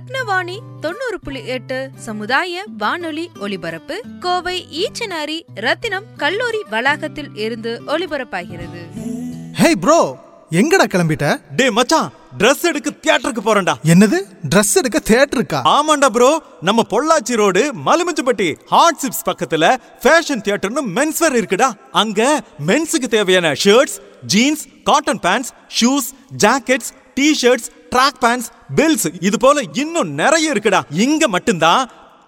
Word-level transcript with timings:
ரத்னவாணி 0.00 0.54
தொண்ணூறு 0.80 1.20
புள்ளி 1.20 1.40
எட்டு 1.54 1.90
சமுதாய 2.04 2.62
வானொலி 2.78 3.30
ஒலிபரப்பு 3.40 4.02
கோவை 4.20 4.54
ஈச்சனாரி 4.82 5.36
ரத்தினம் 5.64 6.06
கல்லூரி 6.16 6.60
வளாகத்தில் 6.70 7.30
இருந்து 7.34 7.82
ஒலிபரப்பாகிறது. 7.86 8.80
ஹேய் 9.60 9.76
ப்ரோ 9.80 9.98
எங்கடா 10.50 10.86
கிளம்பிட்ட? 10.92 11.26
டேய் 11.56 11.70
மச்சான் 11.70 12.08
Dress 12.38 12.60
எடுக்க 12.68 12.90
தியேட்டருக்கு 12.90 13.42
போறேன்டா. 13.44 13.74
என்னது? 13.92 14.18
Dress 14.52 14.70
எடுக்க 14.80 14.98
தேட்டருக்கா 15.10 15.60
ஆமாண்டா 15.74 16.08
ப்ரோ 16.16 16.30
நம்ம 16.60 16.84
Pollachi 16.92 17.36
road 17.40 17.62
Malumichampatti 17.86 18.48
hot 18.66 19.00
chips 19.02 19.24
பக்கத்துல 19.30 19.76
ஃபேஷன் 20.04 20.44
தியேட்டர்னு 20.46 20.84
மென்ஸ்வேர் 20.96 21.36
இருக்குடா. 21.40 21.68
அங்க 21.92 22.42
மென்ஸுக்கு 22.66 23.10
தேவையான 23.16 23.52
shirts 23.64 23.98
jeans 24.26 24.64
cotton 24.84 25.22
pants 25.26 25.52
shoes 25.80 26.10
jackets 26.46 26.90
T 27.20 27.30
shirts 27.40 27.70
track 27.94 28.20
pants 28.24 28.50
belts 28.78 29.08
இது 29.28 29.36
போல 29.44 29.62
இன்னும் 29.82 30.12
நிறைய 30.20 30.52
இருக்குடா. 30.52 30.80
இங்க 31.06 31.24
மட்டும்தான் 31.34 31.82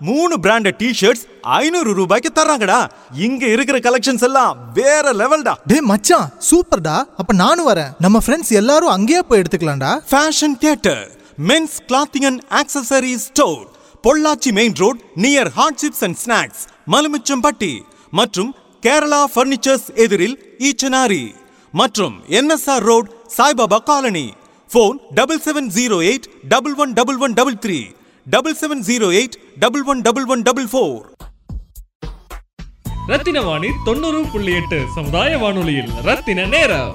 மூணு 0.09 0.35
பிராண்டட் 0.45 0.77
டி 0.81 0.89
ஷர்ட்ஸ் 1.01 1.25
ஐநூறு 1.59 1.91
ரூபாய்க்கு 1.99 2.31
தர்றாங்கடா. 2.39 2.79
இங்க 3.27 3.43
இருக்கிற 3.55 3.77
கலெக்ஷன்ஸ் 3.85 4.25
எல்லாம் 4.29 4.57
வேற 4.79 5.13
லெவல்டா 5.21 5.53
டேய் 5.71 5.85
மச்சான் 5.91 6.27
சூப்பர்டா. 6.49 6.97
அப்ப 7.21 7.37
நானும் 7.43 7.69
வரேன். 7.71 7.93
நம்ம 8.05 8.21
ஃப்ரெண்ட்ஸ் 8.25 8.53
எல்லாரும் 8.61 8.95
அங்கேயே 8.97 9.23
போய் 9.29 9.41
எடுத்துக்கலாம்டா. 9.43 9.93
Fashion 10.11 10.57
theatre 10.65 11.05
men's 11.51 11.77
clothing 11.91 12.27
and 12.31 12.43
accessory 12.61 13.15
store 13.29 13.63
Pollachi 14.07 14.53
main 14.59 14.77
road 14.83 15.01
near 15.25 15.53
hot 15.61 15.81
chips 15.85 16.05
and 16.09 16.21
snacks 16.25 16.63
Malumichampatti 16.95 17.73
மற்றும் 18.21 18.53
கேரளா 18.87 19.23
ஃபர்னிச்சர்ஸ் 19.35 19.89
எதிரில் 20.05 20.37
ஈச்சனாரி 20.69 21.25
மற்றும் 21.81 22.17
NSR 22.39 22.87
road 22.91 23.11
Saibaba 23.37 23.81
colony. 23.91 24.27
Phone 24.73 24.97
double 25.15 25.41
seven 25.45 25.69
zero 25.69 25.97
eight 26.03 26.27
double 26.49 26.75
one 26.75 26.93
double 26.93 27.19
one 27.19 27.33
double 27.33 27.57
three 27.57 27.79
double 28.27 28.57
seven 28.61 28.83
zero 28.89 29.09
eight 29.13 29.37
double 29.59 29.85
one 29.85 30.01
double 30.01 30.27
one 30.27 30.43
double 30.43 30.69
four 30.73 31.01
Rathina 33.09 33.41
Vani 33.41 33.71
தொண்ணூறு 33.85 34.21
புள்ளி 34.33 34.53
எட்டு 34.53 34.79
சமுதாய 34.95 35.39
வானொலியில் 35.39 35.91
ரத்தின 36.05 36.45
நேரம். 36.47 36.93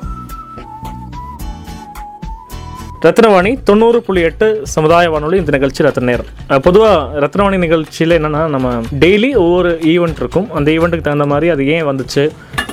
ரத்னவாணி 3.05 3.49
தொண்ணூறு 3.67 3.97
புள்ளி 4.05 4.21
எட்டு 4.27 4.47
சமுதாய 4.75 5.09
வானொலி 5.13 5.37
இந்த 5.41 5.51
நிகழ்ச்சி 5.55 5.81
ரத்ன 5.85 6.07
நேரம். 6.09 6.29
பொதுவாக 6.67 7.19
ரத்னவாணி 7.23 7.57
நிகழ்ச்சியில் 7.63 8.15
என்னென்னா 8.17 8.41
நம்ம 8.53 8.71
டெய்லி 9.03 9.29
ஒவ்வொரு 9.43 9.71
ஈவெண்ட் 9.91 10.19
இருக்கும். 10.21 10.47
அந்த 10.57 10.71
ஈவெண்ட்டுக்கு 10.75 11.05
தகுந்த 11.07 11.27
மாதிரி 11.33 11.47
அது 11.55 11.67
ஏன் 11.75 11.85
வந்துச்சு? 11.89 12.23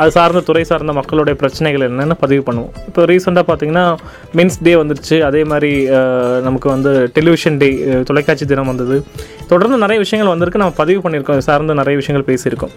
அது 0.02 0.10
சார்ந்த 0.16 0.40
துறை 0.48 0.62
சார்ந்த 0.70 0.92
மக்களுடைய 0.98 1.34
பிரச்சனைகள் 1.40 1.84
என்னென்னு 1.88 2.16
பதிவு 2.22 2.42
பண்ணுவோம். 2.46 2.72
இப்போ 2.88 3.04
ரீசெண்டாக 3.10 3.44
பார்த்தீங்கன்னா 3.50 3.84
மென்ஸ் 4.38 4.58
டே 4.68 4.72
வந்துருச்சு. 4.82 5.18
அதே 5.28 5.42
மாதிரி 5.52 5.72
நமக்கு 6.46 6.68
வந்து 6.74 6.92
டெலிவிஷன் 7.18 7.60
டே 7.62 7.68
தொலைக்காட்சி 8.10 8.46
தினம் 8.52 8.70
வந்தது. 8.72 8.96
தொடர்ந்து 9.52 9.78
நிறைய 9.84 9.98
விஷயங்கள் 10.04 10.32
வந்திருக்கு. 10.34 10.62
நம்ம 10.64 10.76
பதிவு 10.82 11.00
பண்ணியிருக்கோம். 11.06 11.46
சார்ந்து 11.48 11.80
நிறைய 11.82 11.96
விஷயங்கள் 12.02 12.28
பேசியிருக்கோம். 12.30 12.74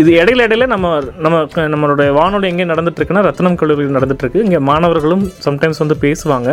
இது 0.00 0.10
இடையில 0.20 0.44
இடையில 0.46 0.64
நம்ம 0.72 0.86
நம்ம 1.24 1.36
நம்மளுடைய 1.72 2.10
வானொலி 2.18 2.46
எங்கே 2.50 2.66
நடந்துட்டுருக்குன்னா 2.72 3.22
ரத்னம் 3.28 3.56
கல்லூரியில் 3.60 3.96
நடந்துட்டுருக்கு. 3.96 4.42
இங்கே 4.46 4.58
மாணவர்களும் 4.68 5.24
சம்டைம்ஸ் 5.46 5.80
வந்து 5.82 5.96
பேசுவாங்க. 6.04 6.50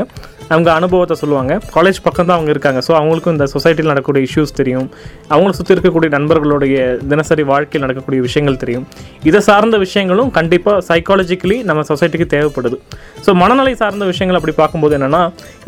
அவங்க 0.54 0.70
அனுபவத்தை 0.80 1.16
சொல்லுவாங்க. 1.20 1.54
காலேஜ் 1.76 2.00
பக்கம் 2.06 2.28
தான் 2.30 2.38
அவங்க 2.38 2.52
இருக்காங்க. 2.54 2.80
ஸோ 2.88 2.92
அவங்களுக்கும் 3.00 3.36
இந்த 3.36 3.46
சொசைட்டியில் 3.54 3.90
நடக்கக்கூடிய 3.92 4.28
இஷ்யூஸ் 4.30 4.56
தெரியும். 4.60 4.88
அவங்கள 5.34 5.52
சுற்றி 5.60 5.74
இருக்கக்கூடிய 5.76 6.10
நண்பர்களுடைய 6.18 6.76
தினசரி 7.12 7.44
வாழ்க்கையில் 7.52 7.86
நடக்கக்கூடிய 7.86 8.22
விஷயங்கள் 8.28 8.60
தெரியும். 8.64 8.86
இதை 9.30 9.42
சார்ந்த 9.50 9.78
விஷயங்களும் 9.86 10.32
கண்டிப்பாக 10.38 10.82
சைக்காலஜிக்கலி 10.90 11.58
நம்ம 11.70 11.84
சொசைட்டிக்கு 11.92 12.28
தேவைப்படுது. 12.36 12.80
ஸோ 13.28 13.34
மனநிலை 13.44 13.76
சார்ந்த 13.84 14.06
விஷயங்கள் 14.12 14.40
அப்படி 14.40 14.56
பார்க்கும்போது 14.62 14.96
என்னென்னா 15.00 15.24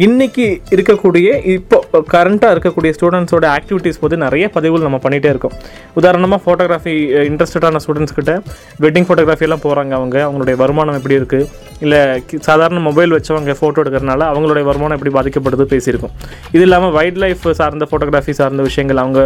இன்றைக்கி 0.07 0.47
இருக்கக்கூடிய 0.77 1.29
இப்போ 1.57 1.79
கரண்ட்டாக 2.15 2.55
இருக்கக்கூடிய 2.55 2.93
ஸ்டூடெண்ட்ஸோட 2.97 3.45
ஆக்டிவிட்டி 3.57 3.86
ஆக்டிவிட்டீஸ் 3.87 4.03
போது 4.03 4.15
நிறைய 4.25 4.45
பதிவுகள் 4.55 4.87
நம்ம 4.87 4.99
பண்ணிகிட்டே 5.05 5.29
இருக்கோம். 5.33 5.53
உதாரணமாக 5.99 6.39
ஃபோட்டோகிராஃபி 6.45 6.95
இன்ட்ரெஸ்டடான 7.29 7.79
ஸ்டூடெண்ட்ஸ் 7.83 8.15
கிட்ட 8.17 8.33
வெட்டிங் 8.83 9.07
ஃபோட்டோகிராஃபியெல்லாம் 9.07 9.63
போகிறாங்க 9.65 9.93
அவங்க. 9.99 10.15
அவங்களுடைய 10.27 10.55
வருமானம் 10.63 10.97
எப்படி 10.99 11.17
இருக்குது 11.19 11.47
இல்லை 11.85 12.01
சாதாரண 12.47 12.79
மொபைல் 12.89 13.15
வச்சவங்க 13.17 13.55
ஃபோட்டோ 13.59 13.81
எடுக்கிறனால 13.83 14.21
அவங்களுடைய 14.33 14.65
வருமானம் 14.69 14.97
எப்படி 14.97 15.13
பாதிக்கப்படுது 15.17 15.67
பேசியிருக்கோம். 15.73 16.13
இது 16.55 16.63
இல்லாமல் 16.67 16.93
வைல்ட் 16.97 17.21
லைஃப் 17.23 17.45
சார்ந்த 17.61 17.87
ஃபோட்டோகிராஃபி 17.91 18.35
சார்ந்த 18.41 18.63
விஷயங்கள் 18.69 19.01
அவங்க 19.03 19.21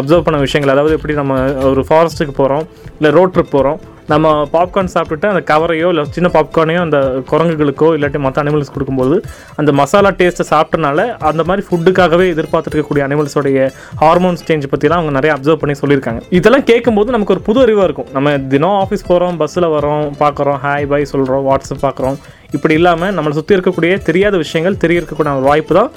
அப்சர்வ் 0.00 0.26
பண்ண 0.28 0.40
விஷயங்கள் 0.46 0.74
அதாவது 0.74 0.96
எப்படி 0.98 1.16
நம்ம 1.22 1.38
ஒரு 1.72 1.84
ஃபாரஸ்ட்டுக்கு 1.90 2.36
போகிறோம் 2.42 2.66
இல்லை 2.98 3.12
ரோட் 3.18 3.34
ட்ரிப் 3.36 3.54
போகிறோம் 3.56 3.80
நம்ம 4.10 4.30
பாப்கார்ன் 4.52 4.92
சாப்பிட்டுட்டு 4.94 5.26
அந்த 5.32 5.42
கவரையோ 5.50 5.88
இல்லை 5.92 6.04
சின்ன 6.10 6.28
பாப்கார்னையோ 6.34 6.80
அந்த 6.84 6.98
குரங்குகளுக்கோ 7.30 7.88
இல்லாட்டி 7.96 8.18
மற்ற 8.18 8.42
அனிமல்ஸ் 8.42 8.72
கொடுக்கும்போது 8.74 9.16
அந்த 9.56 9.72
மசாலா 9.72 10.10
டேஸ்ட்டை 10.20 10.46
சாப்பிட்டனால 10.50 11.06
அந்த 11.30 11.44
மாதிரி 11.44 11.66
ஃபுட்டுக்காகவே 11.68 12.26
எதிர்பார்த்துருக்கக்கூடிய 12.34 13.04
அனிமல்ஸோடைய 13.06 13.68
ஹார்மோன்ஸ் 14.00 14.44
சேஞ்ச் 14.48 14.70
பற்றிலாம் 14.72 15.00
அவங்க 15.00 15.14
நிறைய 15.18 15.36
அப்சர்வ் 15.36 15.62
பண்ணி 15.62 15.76
சொல்லியிருக்காங்க. 15.82 16.22
இதெல்லாம் 16.38 16.64
கேட்கும்போது 16.64 17.10
நமக்கு 17.10 17.34
ஒரு 17.34 17.42
புது 17.48 17.60
அறிவாக 17.66 17.88
இருக்கும். 17.88 18.10
நம்ம 18.12 18.36
தினம் 18.38 18.78
ஆஃபீஸ் 18.84 19.08
போகிறோம் 19.08 19.36
பஸ்ஸில் 19.36 19.72
வரோம் 19.76 20.04
பார்க்குறோம் 20.22 20.60
ஹாய் 20.66 20.86
பாய் 20.86 21.10
சொல்கிறோம் 21.14 21.44
வாட்ஸ்அப் 21.50 21.84
பார்க்குறோம் 21.86 22.18
இப்படி 22.56 22.74
இல்லாமல் 22.80 23.14
நம்மளை 23.16 23.34
சுற்றி 23.38 23.56
இருக்கக்கூடிய 23.56 23.92
தெரியாத 24.08 24.36
விஷயங்கள் 24.44 24.80
தெரிய 24.84 25.00
இருக்கக்கூடிய 25.02 25.46
வாய்ப்பு 25.48 25.74
தான் 25.78 25.90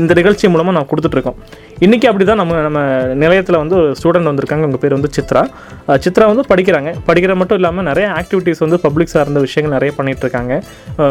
இந்த 0.00 0.12
நிகழ்ச்சி 0.20 0.52
மூலமாக 0.54 0.76
நான் 0.78 0.88
கொடுத்துட்ருக்கோம் 0.92 1.38
இன்றைக்கி 1.84 2.06
அப்படி 2.08 2.24
தான் 2.30 2.40
நம்ம 2.40 2.58
நம்ம 2.66 2.80
நிலையத்தில் 3.22 3.60
வந்து 3.60 3.76
ஒரு 3.78 3.88
ஸ்டூடெண்ட் 3.98 4.28
வந்திருக்காங்க. 4.30 4.64
அவங்க 4.66 4.78
பேர் 4.82 4.96
வந்து 4.96 5.10
சித்ரா. 5.16 5.42
சித்ரா 6.04 6.26
வந்து 6.32 6.44
படிக்கிறாங்க. 6.50 6.90
படிக்கிற 7.08 7.32
மட்டும் 7.40 7.58
இல்லாமல் 7.60 7.86
நிறைய 7.90 8.08
ஆக்டிவிட்டீஸ் 8.20 8.64
வந்து 8.64 8.78
பப்ளிக் 8.84 9.14
சார்ந்த 9.14 9.40
விஷயங்கள் 9.46 9.76
நிறைய 9.76 9.92
பண்ணிகிட்ருக்காங்க 9.98 10.52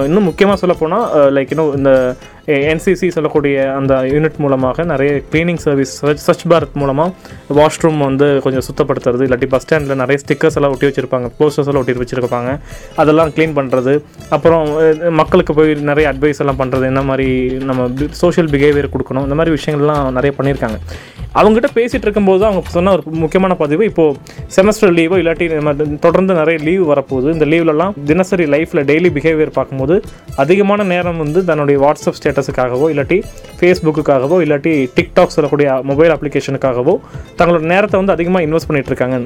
இன்னும் 0.09 0.28
முக்கியமாக 0.30 0.59
சொல்லப்போனால் 0.62 1.08
லைக் 1.38 1.52
இன்னும் 1.56 1.74
இந்த 1.80 1.92
என்சிசி 2.72 3.08
சொல்லக்கூடிய 3.16 3.56
அந்த 3.80 3.94
யூனிட் 4.13 4.38
மூலமாக 4.44 4.84
நிறைய 4.92 5.12
க்ளீனிங் 5.31 5.59
சர்வீஸ் 5.66 5.92
ஸ்வச் 6.24 6.46
பாரத் 6.52 6.80
மூலமாக 6.81 7.12
வாஷ்ரூம் 7.58 8.00
வந்து 8.08 8.28
கொஞ்சம் 8.46 8.66
சுத்தப்படுத்துறது. 8.68 9.25
இல்லாட்டி 9.28 9.50
பஸ் 9.53 9.66
ஸ்டாண்டில் 9.66 10.02
நிறைய 10.03 10.19
ஸ்டிக்கர்ஸ் 10.24 10.58
எல்லாம் 10.59 10.74
ஒட்டி 10.75 10.88
வச்சுருப்பாங்க. 10.90 11.28
போஸ்டர்ஸ் 11.40 11.69
எல்லாம் 11.72 11.84
ஒட்டி 11.84 12.00
வச்சுருப்பாங்க. 12.03 12.52
அதெல்லாம் 13.03 13.31
க்ளீன் 13.36 13.56
பண்ணுறது 13.59 13.94
அப்புறம் 14.38 14.71
மக்களுக்கு 15.20 15.54
போய் 15.59 15.72
நிறைய 15.90 16.06
அட்வைஸ் 16.12 16.42
எல்லாம் 16.44 16.59
பண்ணுறது 16.62 16.86
என்ன 16.92 17.02
மாதிரி 17.09 17.28
நம்ம 17.70 17.88
சோஷியல் 18.22 18.52
பிஹேவியர் 18.54 18.94
கொடுக்கணும் 18.96 19.26
இந்த 19.28 19.38
மாதிரி 19.40 19.56
விஷயங்கள்லாம் 19.58 20.06
நிறைய 20.18 20.34
பண்ணியிருக்காங்க. 20.38 20.80
அவங்ககிட்ட 21.40 21.70
பேசிகிட்டு 21.76 22.06
இருக்கும்போது 22.08 22.44
அவங்க 22.48 22.72
சொன்ன 22.76 22.94
ஒரு 22.96 23.04
முக்கியமான 23.24 23.54
பதிவு 23.62 23.84
இப்போது 23.90 24.16
செமஸ்டர் 24.56 24.92
லீவோ 24.98 25.18
இல்லாட்டி 25.22 25.46
நம்ம 25.52 25.74
தொடர்ந்து 26.06 26.34
நிறைய 26.40 26.58
லீவ் 26.68 26.84
வரப்போகுது. 26.92 27.28
இந்த 27.36 27.46
லீவ்லலாம் 27.52 27.94
தினசரி 28.10 28.46
லைஃப்பில் 28.54 28.84
டெய்லி 28.90 29.10
பிஹேவியர் 29.18 29.54
பார்க்கும்போது 29.58 29.98
அதிகமான 30.44 30.86
நேரம் 30.94 31.22
வந்து 31.24 31.42
தன்னுடைய 31.50 31.78
வாட்ஸ்அப் 31.86 32.18
ஸ்டேட்டஸுக்காகவோ 32.20 32.90
இல்லாட்டி 32.94 33.20
ஃபேஸ்புக்குக்காகவோ 33.60 34.40
இல்லாட்டி 34.46 34.74
டிக்டாக் 34.98 35.36
சொல்லக்கூடிய 35.38 35.78
மொபைல் 35.92 36.14
அப்ளிகேஷனுக்காகவோ 36.18 36.96
தங்களோட 37.40 37.64
நேரத்தை 37.74 37.98
வந்து 38.02 38.16
அதிகமாக 38.18 38.45
இன்வெஸ்ட் 38.48 38.69
பண்ணிகிட்டு 38.72 38.94
இருக்காங்க. 38.94 39.18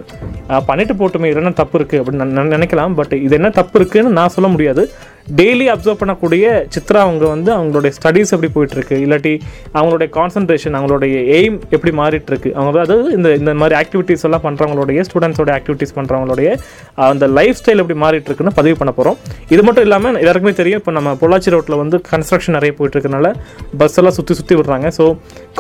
பண்ணிட்டு 0.69 0.96
போட்டுமே 1.02 1.30
இது 1.31 1.42
என்ன 1.44 1.56
தப்பு 1.62 1.75
இருக்குது 1.80 2.02
அப்படின்னு 2.02 2.48
நினைக்கலாம். 2.56 2.96
பட் 3.02 3.16
இது 3.25 3.36
என்ன 3.42 3.52
தப்பு 3.60 3.75
இருக்குன்னு 3.80 4.18
நான் 4.19 4.34
சொல்ல 4.38 4.48
முடியாது. 4.56 4.86
டெய்லி 5.27 5.66
அப்சர்வ் 5.74 6.00
பண்ணக்கூடிய 6.01 6.45
சித்ரா 6.74 7.00
அவங்க 7.06 7.25
வந்து 7.27 7.51
அவங்களுடைய 7.56 7.92
ஸ்டடீஸ் 7.98 8.33
எப்படி 8.36 8.50
போயிட்டுருக்கு 8.56 8.95
இல்லாட்டி 9.06 9.31
அவங்களுடைய 9.74 10.07
கான்சன்ட்ரேஷன் 10.18 10.75
அவங்களுடைய 10.80 11.16
எய்ம் 11.38 11.57
எப்படி 11.69 11.92
மாறிட்டுருக்கு 11.92 12.50
அவங்க 12.54 12.81
அதாவது 12.81 13.12
இந்த 13.12 13.30
இந்த 13.36 13.54
மாதிரி 13.54 13.75
ஆக்டிவிட்டீஸ் 13.80 14.25
எல்லாம் 14.30 14.44
பண்ணுறவங்களுடைய 14.44 15.06
ஸ்டூடெண்ட்ஸோட 15.07 15.51
ஆக்டிவிட்டீஸ் 15.60 15.95
பண்ணுறவங்களுடைய 15.95 16.50
அந்த 16.95 17.27
லைஃப் 17.27 17.60
ஸ்டைல் 17.62 17.81
எப்படி 17.83 18.00
மாறிட்டுருக்குன்னு 18.00 18.54
பதிவு 18.56 18.77
பண்ண 18.77 18.92
போகிறோம் 18.92 19.18
இது 19.50 19.63
மட்டும் 19.63 19.83
இல்லாமல் 19.83 20.19
எல்லாருக்குமே 20.22 20.54
தெரியும் 20.54 20.80
இப்போ 20.80 20.92
நம்ம 20.92 21.16
பொள்ளாச்சி 21.22 21.56
ரோட்டில் 21.56 21.78
வந்து 21.78 22.00
கன்ஸ்ட்ரக்ஷன் 22.12 22.57
நிறைய 22.60 22.74
போயிட்டுருக்கனால 22.80 23.31
பஸ் 23.78 23.98
எல்லாம் 23.98 24.13
சுற்றி 24.13 24.33
சுற்றி 24.33 24.56
விடுறாங்க. 24.56 24.88
ஸோ 24.98 25.06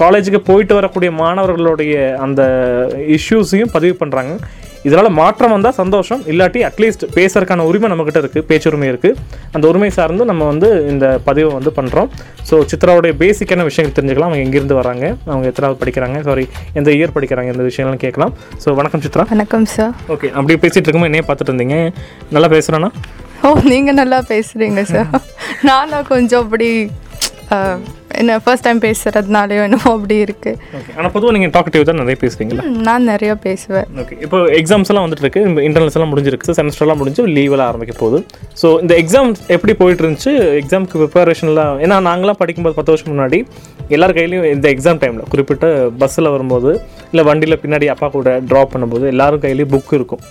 காலேஜுக்கு 0.01 0.41
போயிட்டு 0.51 0.75
வரக்கூடிய 0.75 1.11
மாணவர்களுடைய 1.11 1.95
அந்த 2.17 2.41
இஷ்யூஸையும் 3.17 3.73
பதிவு 3.73 3.97
பண்ணுறாங்க 3.99 4.33
இதனால் 4.87 5.09
மாற்றம் 5.19 5.53
வந்தால் 5.55 5.75
சந்தோஷம். 5.79 6.21
இல்லாட்டி 6.31 6.59
அட்லீஸ்ட் 6.69 7.03
பேசுறதுக்கான 7.17 7.65
உரிமை 7.69 7.87
நம்மக்கிட்ட 7.91 8.19
இருக்குது 8.23 8.45
பேச்சுரிமை 8.49 8.87
இருக்குது 8.91 9.17
அந்த 9.55 9.65
உரிமை 9.71 9.89
சார்ந்து 9.97 10.25
நம்ம 10.31 10.45
வந்து 10.51 10.69
இந்த 10.91 11.05
பதிவை 11.27 11.51
வந்து 11.57 11.71
பண்ணுறோம் 11.77 12.09
ஸோ 12.49 12.57
சித்ராவுடைய 12.71 13.13
பேசிக்கான 13.23 13.65
விஷயங்கள் 13.69 13.95
தெரிஞ்சுக்கலாம். 13.97 14.31
அவங்க 14.31 14.45
எங்கேருந்து 14.47 14.77
வராங்க? 14.81 15.05
அவங்க 15.31 15.45
எத்தனாவது 15.51 15.79
படிக்கிறாங்க? 15.83 16.19
சாரி 16.27 16.45
எந்த 16.79 16.89
இயர் 16.97 17.15
படிக்கிறாங்க? 17.17 17.51
இந்த 17.55 17.65
விஷயங்கள்லாம் 17.69 18.03
கேட்கலாம். 18.05 18.33
ஸோ 18.63 18.75
வணக்கம் 18.79 19.03
சித்ரா. 19.05 19.25
வணக்கம் 19.35 19.67
சார் 19.75 19.93
ஓகே 20.15 20.29
அப்படி 20.37 20.57
பேசிகிட்டு 20.65 20.87
இருக்கும்போது 20.87 21.11
என்னையே 21.11 21.27
பார்த்துட்டு 21.29 21.53
இருந்தீங்க. 21.53 21.79
நல்லா 22.37 22.49
பேசுகிறேன்னா 22.55 22.91
ஓ 23.45 23.49
நீங்கள் 23.71 23.97
நல்லா 24.01 24.19
பேசுகிறீங்க 24.33 24.83
சார் 24.93 25.09
நானும் 25.69 26.07
கொஞ்சம் 26.13 26.43
அப்படி 26.43 26.69
என்ன 28.21 28.35
ஃபர்ஸ்ட் 28.43 28.65
டைம் 28.65 28.79
பேசுகிறதுனாலையோ 28.85 29.61
என்னமோ 29.67 29.89
அப்படி 29.95 30.15
இருக்குது 30.25 30.59
ஓகே 30.77 30.91
ஆனால் 30.97 31.11
பொதுவாக 31.15 31.33
நீங்கள் 31.35 31.53
டாக்டிவ் 31.55 31.85
தான் 31.89 31.99
நிறைய 32.01 32.17
பேசுவீங்களா 32.23 32.63
நான் 32.87 33.07
நிறைய 33.11 33.31
பேசுவேன். 33.45 33.87
ஓகே 34.01 34.15
இப்போ 34.25 34.37
எக்ஸாம்ஸ் 34.59 34.89
எல்லாம் 34.91 35.05
வந்துட்டு 35.05 35.25
இருக்கு 35.25 35.41
இன்டர்னல்ஸ் 35.67 35.97
எல்லாம் 35.97 36.11
முடிஞ்சிருக்கு. 36.13 36.55
செமஸ்டர்லாம் 36.59 36.99
முடிஞ்சு 37.01 37.23
லீவெல்லாம் 37.37 37.69
ஆரம்பிக்க 37.71 37.95
போகுது. 38.03 38.19
ஸோ 38.61 38.69
இந்த 38.83 38.95
எக்ஸாம் 39.03 39.31
எப்படி 39.55 39.75
போயிட்டு 39.81 40.03
இருந்துச்சு 40.05 40.33
எக்ஸாம்க்கு 40.61 41.01
ப்ரிப்பரேஷன்லாம் 41.03 41.75
ஏன்னா 41.85 41.97
நாங்களாம் 42.09 42.41
படிக்கும்போது 42.43 42.77
பத்து 42.79 42.93
வருஷம் 42.95 43.11
முன்னாடி 43.13 43.39
எல்லார் 43.95 44.15
கையிலையும் 44.19 44.49
இந்த 44.55 44.67
எக்ஸாம் 44.75 45.01
டைமில் 45.03 45.29
குறிப்பிட்ட 45.33 45.65
பஸ்ஸில் 46.03 46.33
வரும்போது 46.35 46.71
இல்லை 47.11 47.25
வண்டியில் 47.31 47.61
பின்னாடி 47.63 47.87
அப்பா 47.95 48.09
கூட 48.17 48.29
ட்ராப் 48.51 48.73
பண்ணும்போது 48.75 49.05
எல்லாரும் 49.13 49.43
கையிலையும் 49.45 49.73
புக் 49.75 49.93
இருக்கும். 49.99 50.23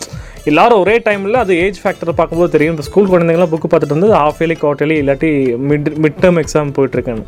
எல்லாரும் 0.51 0.81
ஒரே 0.83 0.95
டைமில் 1.07 1.39
அது 1.43 1.53
ஏஜ் 1.65 1.79
ஃபேக்டரை 1.83 2.13
பார்க்கும்போது 2.19 2.51
தெரியும். 2.55 2.75
இப்போ 2.75 2.85
ஸ்கூல் 2.89 3.09
குழந்தைங்களாம் 3.13 3.51
புக்கு 3.53 3.69
பார்த்துட்டு 3.73 3.97
வந்து 3.97 4.11
ஆஃப் 4.25 4.41
இயர்லி 4.41 4.57
குவார்டர்லி 4.63 4.97
இல்லாட்டி 5.03 5.31
மிட் 5.71 5.89
மிட் 6.05 6.19
டேர்ம் 6.23 6.41
எக்ஸாம் 6.43 6.73
போயிட்டுருக்காங்க. 6.79 7.23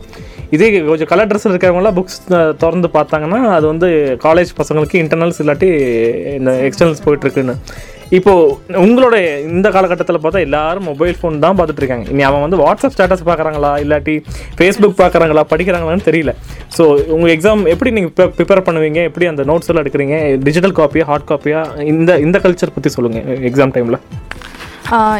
இதே 0.57 0.69
கொஞ்சம் 0.91 1.11
கலர் 1.13 1.29
ட்ரெஸ்ஸில் 1.31 1.53
இருக்கிறவங்களாம் 1.53 1.97
புக்ஸ் 1.99 2.21
திறந்து 2.63 2.91
பார்த்தாங்கன்னா 2.99 3.41
அது 3.59 3.67
வந்து 3.73 3.89
காலேஜ் 4.27 4.53
பசங்களுக்கு 4.61 5.03
இன்டர்னல்ஸ் 5.05 5.41
இல்லாட்டி 5.45 5.71
இந்த 6.39 6.53
எக்ஸ்டர்னல்ஸ் 6.69 7.05
போயிட்டுருக்குன்னு. 7.07 7.57
இப்போது 8.19 8.77
உங்களோட 8.83 9.17
இந்த 9.53 9.69
காலகட்டத்தில் 9.75 10.21
பார்த்தா 10.25 10.43
எல்லாரும் 10.47 10.87
மொபைல் 10.91 11.17
ஃபோன் 11.21 11.41
தான் 11.45 11.57
பார்த்துட்டு 11.59 11.83
இருக்காங்க. 11.83 12.07
இனி 12.13 12.25
அவன் 12.29 12.45
வந்து 12.45 12.59
வாட்ஸ்அப் 12.63 12.95
ஸ்டேட்டஸ் 12.95 13.25
பார்க்குறாங்களா? 13.29 13.71
இல்லாட்டி 13.85 14.15
ஃபேஸ்புக் 14.59 15.01
பார்க்குறாங்களா? 15.01 15.43
படிக்கிறாங்களான்னு 15.53 16.07
தெரியல. 16.09 16.35
ஸோ 16.77 16.85
உங்கள் 17.17 17.33
எக்ஸாம் 17.37 17.65
எப்படி 17.75 17.93
நீங்கள் 17.97 18.31
ப்ரிப்பேர் 18.39 18.67
பண்ணுவீங்க? 18.69 19.03
எப்படி 19.11 19.29
அந்த 19.33 19.45
நோட்ஸ் 19.51 19.71
எல்லாம் 19.73 19.85
எடுக்கிறீங்க? 19.85 20.19
டிஜிட்டல் 20.49 20.77
காப்பியா 20.81 21.07
ஹார்ட் 21.11 21.29
காப்பியா 21.33 21.63
இந்த 21.93 22.19
இந்த 22.27 22.39
கல்ச்சர் 22.47 22.77
பற்றி 22.77 22.93
சொல்லுங்கள் 22.97 23.43
எக்ஸாம் 23.51 23.75
டைமில் 23.77 24.01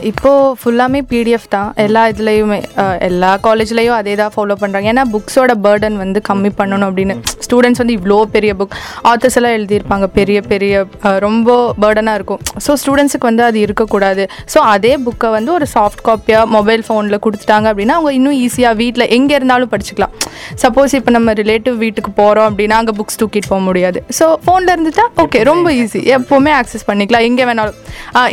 இப்போது 0.09 0.51
ஃபுல்லாமே 0.61 1.01
பிடிஎஃப் 1.11 1.47
தான். 1.55 1.71
எல்லா 1.85 2.03
இதுலேயுமே 2.13 2.59
எல்லா 3.09 3.31
காலேஜ்லேயும் 3.47 3.97
அதே 4.01 4.15
தான் 4.21 4.33
ஃபாலோ 4.35 4.55
பண்ணுறாங்க 4.61 4.91
ஏன்னா 4.93 5.05
புக்ஸோட 5.15 5.53
பேர்டன் 5.65 5.97
வந்து 6.03 6.19
கம்மி 6.29 6.51
பண்ணணும் 6.61 6.89
அப்படின்னு. 6.89 7.15
ஸ்டூடெண்ட்ஸ் 7.47 7.83
வந்து 7.83 7.97
இவ்வளோ 7.99 8.19
பெரிய 8.37 8.53
புக் 8.61 8.77
ஆத்தர்ஸ் 9.13 9.39
எல்லாம் 9.41 9.57
எழுதியிருப்பாங்க. 9.59 10.09
பெரிய 10.19 10.39
பெரிய 10.53 10.85
ரொம்ப 11.27 11.59
பேர்டனாக 11.85 12.19
இருக்கும். 12.21 12.41
ஸோ 12.67 12.77
ஸ்டூடெண்ட்ஸுக்கு 12.83 13.31
வந்து 13.31 13.45
அது 13.49 13.61
இருக்கக்கூடாது. 13.67 14.27
ஸோ 14.55 14.61
அதே 14.75 14.95
புக்கை 15.07 15.31
வந்து 15.39 15.53
ஒரு 15.59 15.69
சாஃப்ட் 15.77 16.05
காப்பியாக 16.09 16.53
மொபைல் 16.57 16.85
ஃபோனில் 16.89 17.23
கொடுத்துட்டாங்க 17.27 17.67
அப்படின்னா 17.73 17.97
அவங்க 18.01 18.13
இன்னும் 18.21 18.39
ஈஸியாக 18.47 18.81
வீட்டில் 18.83 19.11
எங்கே 19.19 19.37
இருந்தாலும் 19.41 19.73
படிச்சுக்கலாம். 19.75 20.15
சப்போஸ் 20.65 20.95
இப்போ 21.01 21.15
நம்ம 21.19 21.35
ரிலேட்டிவ் 21.43 21.77
வீட்டுக்கு 21.85 22.13
போகிறோம் 22.21 22.49
அப்படின்னா 22.51 22.79
அங்கே 22.83 22.97
புக்ஸ் 23.01 23.21
தூக்கிட்டு 23.23 23.51
போக 23.55 23.63
முடியாது. 23.69 23.99
ஸோ 24.19 24.27
ஃபோனில் 24.45 24.75
இருந்துட்டா 24.75 25.07
ஓகே 25.25 25.43
ரொம்ப 25.53 25.73
ஈஸி 25.83 26.03
எப்போவுமே 26.19 26.53
ஆக்சஸ் 26.61 26.89
பண்ணிக்கலாம். 26.91 27.27
எங்கே 27.31 27.47
வேணாலும். 27.51 27.81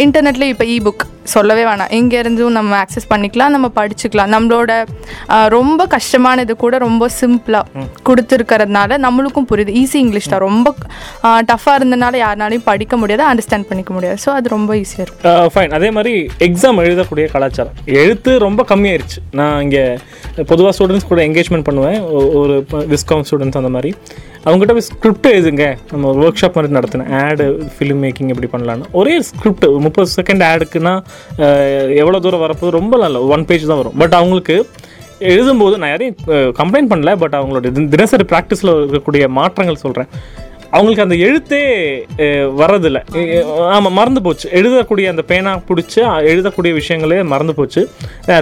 இன்டர்நெட்லேயே 0.05 0.53
இப்போ 0.55 0.67
இ 0.75 0.77
புக் 0.87 1.03
சொல்லவே 1.33 1.63
வேணாம். 1.67 1.91
எங்கே 1.97 2.17
இருந்தும் 2.21 2.55
நம்ம 2.57 2.71
ஆக்சஸ் 2.83 3.07
பண்ணிக்கலாம் 3.11 3.53
நம்ம 3.55 3.67
படிச்சுக்கலாம். 3.77 4.31
நம்மளோட 4.35 4.71
ரொம்ப 5.55 5.81
கஷ்டமானது 5.93 6.53
கூட 6.63 6.77
ரொம்ப 6.85 7.03
சிம்பிளாக 7.19 7.83
கொடுத்துருக்கறதுனால 8.07 8.97
நம்மளுக்கும் 9.05 9.47
புரியுது. 9.51 9.73
ஈஸி 9.81 9.97
இங்கிலீஷ் 10.03 10.29
தான். 10.33 10.43
ரொம்ப 10.47 10.73
டஃப்பாக 11.51 11.75
இருந்தனால 11.79 12.17
யாருனாலையும் 12.23 12.65
படிக்க 12.69 12.97
முடியாது 13.01 13.23
அண்டர்ஸ்டாண்ட் 13.29 13.67
பண்ணிக்க 13.69 13.91
முடியாது. 13.97 14.17
ஸோ 14.25 14.29
அது 14.39 14.55
ரொம்ப 14.55 14.71
ஈஸியாக 14.81 15.05
இருக்கும் 15.05 15.51
ஃபைன் 15.53 15.75
அதே 15.77 15.91
மாதிரி 15.97 16.13
எக்ஸாம் 16.47 16.81
எழுதக்கூடிய 16.85 17.25
கலாச்சாரம். 17.35 17.77
எழுத்து 18.01 18.31
ரொம்ப 18.47 18.61
கம்மியாயிருச்சு. 18.71 19.21
நான் 19.41 19.57
இங்கே 19.67 19.85
பொதுவாக 20.51 20.73
ஸ்டூடெண்ட்ஸ் 20.77 21.09
கூட 21.11 21.21
என்கேஜ்மெண்ட் 21.29 21.67
பண்ணுவேன். 21.69 21.92
ஒரு 22.39 22.55
விஸ்காம் 22.91 23.23
ஸ்டூடெண்ட்ஸ் 23.27 23.59
அந்த 23.61 23.71
மாதிரி. 23.75 23.91
அவங்ககிட்ட 24.45 24.73
போய் 24.77 24.87
ஸ்கிரிப்ட் 24.89 25.27
எழுதுங்க. 25.33 25.65
நம்ம 25.91 26.13
ஒர்க் 26.23 26.39
ஷாப் 26.41 26.55
மாதிரி 26.57 26.73
நடத்தினேன் 26.77 27.11
ஆடு 27.23 27.45
ஃபிலிம் 27.75 28.01
மேக்கிங் 28.05 28.31
எப்படி 28.33 28.49
பண்ணலான்னு 28.53 28.89
ஒரே 29.01 29.13
ஸ்கிரிப்ட் 29.29 29.67
முப்பது 29.85 30.09
செகண்ட் 30.17 30.43
ஆடுக்குன்னா 30.51 30.93
எவ்வளோ 32.01 32.19
தூரம் 32.25 32.43
வரப்போது 32.45 32.77
ரொம்ப 32.79 32.97
நல்ல 33.03 33.21
ஒன் 33.35 33.45
பேஜ் 33.51 33.69
தான் 33.71 33.81
வரும். 33.81 33.97
பட் 34.03 34.17
அவங்களுக்கு 34.19 34.57
எழுதும்போது 35.31 35.75
நான் 35.81 35.93
யாரையும் 35.93 36.17
கம்ப்ளைண்ட் 36.59 36.91
பண்ணல. 36.93 37.11
பட் 37.23 37.35
அவங்களோட 37.39 37.71
தினசரி 37.95 38.25
ப்ராக்டிஸில் 38.31 38.71
இருக்கக்கூடிய 38.79 39.27
மாற்றங்கள் 39.39 39.83
சொல்கிறேன் 39.85 40.09
அவங்களுக்கு 40.73 41.05
அந்த 41.05 41.15
எழுத்தே 41.25 41.59
அஹ், 42.25 42.47
வர்றதில்ல. 42.59 42.99
ஆமாம் 43.73 43.95
மறந்து 43.97 44.21
போச்சு. 44.21 44.45
எழுதக்கூடிய 44.59 45.07
அந்த 45.11 45.23
பேனா 45.31 45.51
பிடிச்சி 45.69 45.99
எழுதக்கூடிய 46.31 46.71
விஷயங்களே 46.79 47.19
மறந்து 47.33 47.53
போச்சு. 47.59 47.81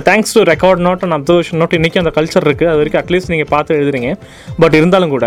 Thanks 0.07 0.33
to 0.35 0.43
record 0.51 0.83
note 0.87 1.03
and 1.05 1.17
observation 1.17 1.59
note 1.61 1.75
இன்றைக்கி 1.79 1.99
அந்த 2.03 2.13
கல்ச்சர் 2.17 2.45
இருக்குது 2.47 2.69
அது 2.71 2.79
வரைக்கும் 2.81 3.01
அட்லீஸ்ட் 3.03 3.31
நீங்கள் 3.33 3.51
பார்த்து 3.53 3.77
எழுதுறீங்க. 3.79 4.11
பட் 4.59 4.73
இருந்தாலும் 4.73 5.13
கூட 5.15 5.25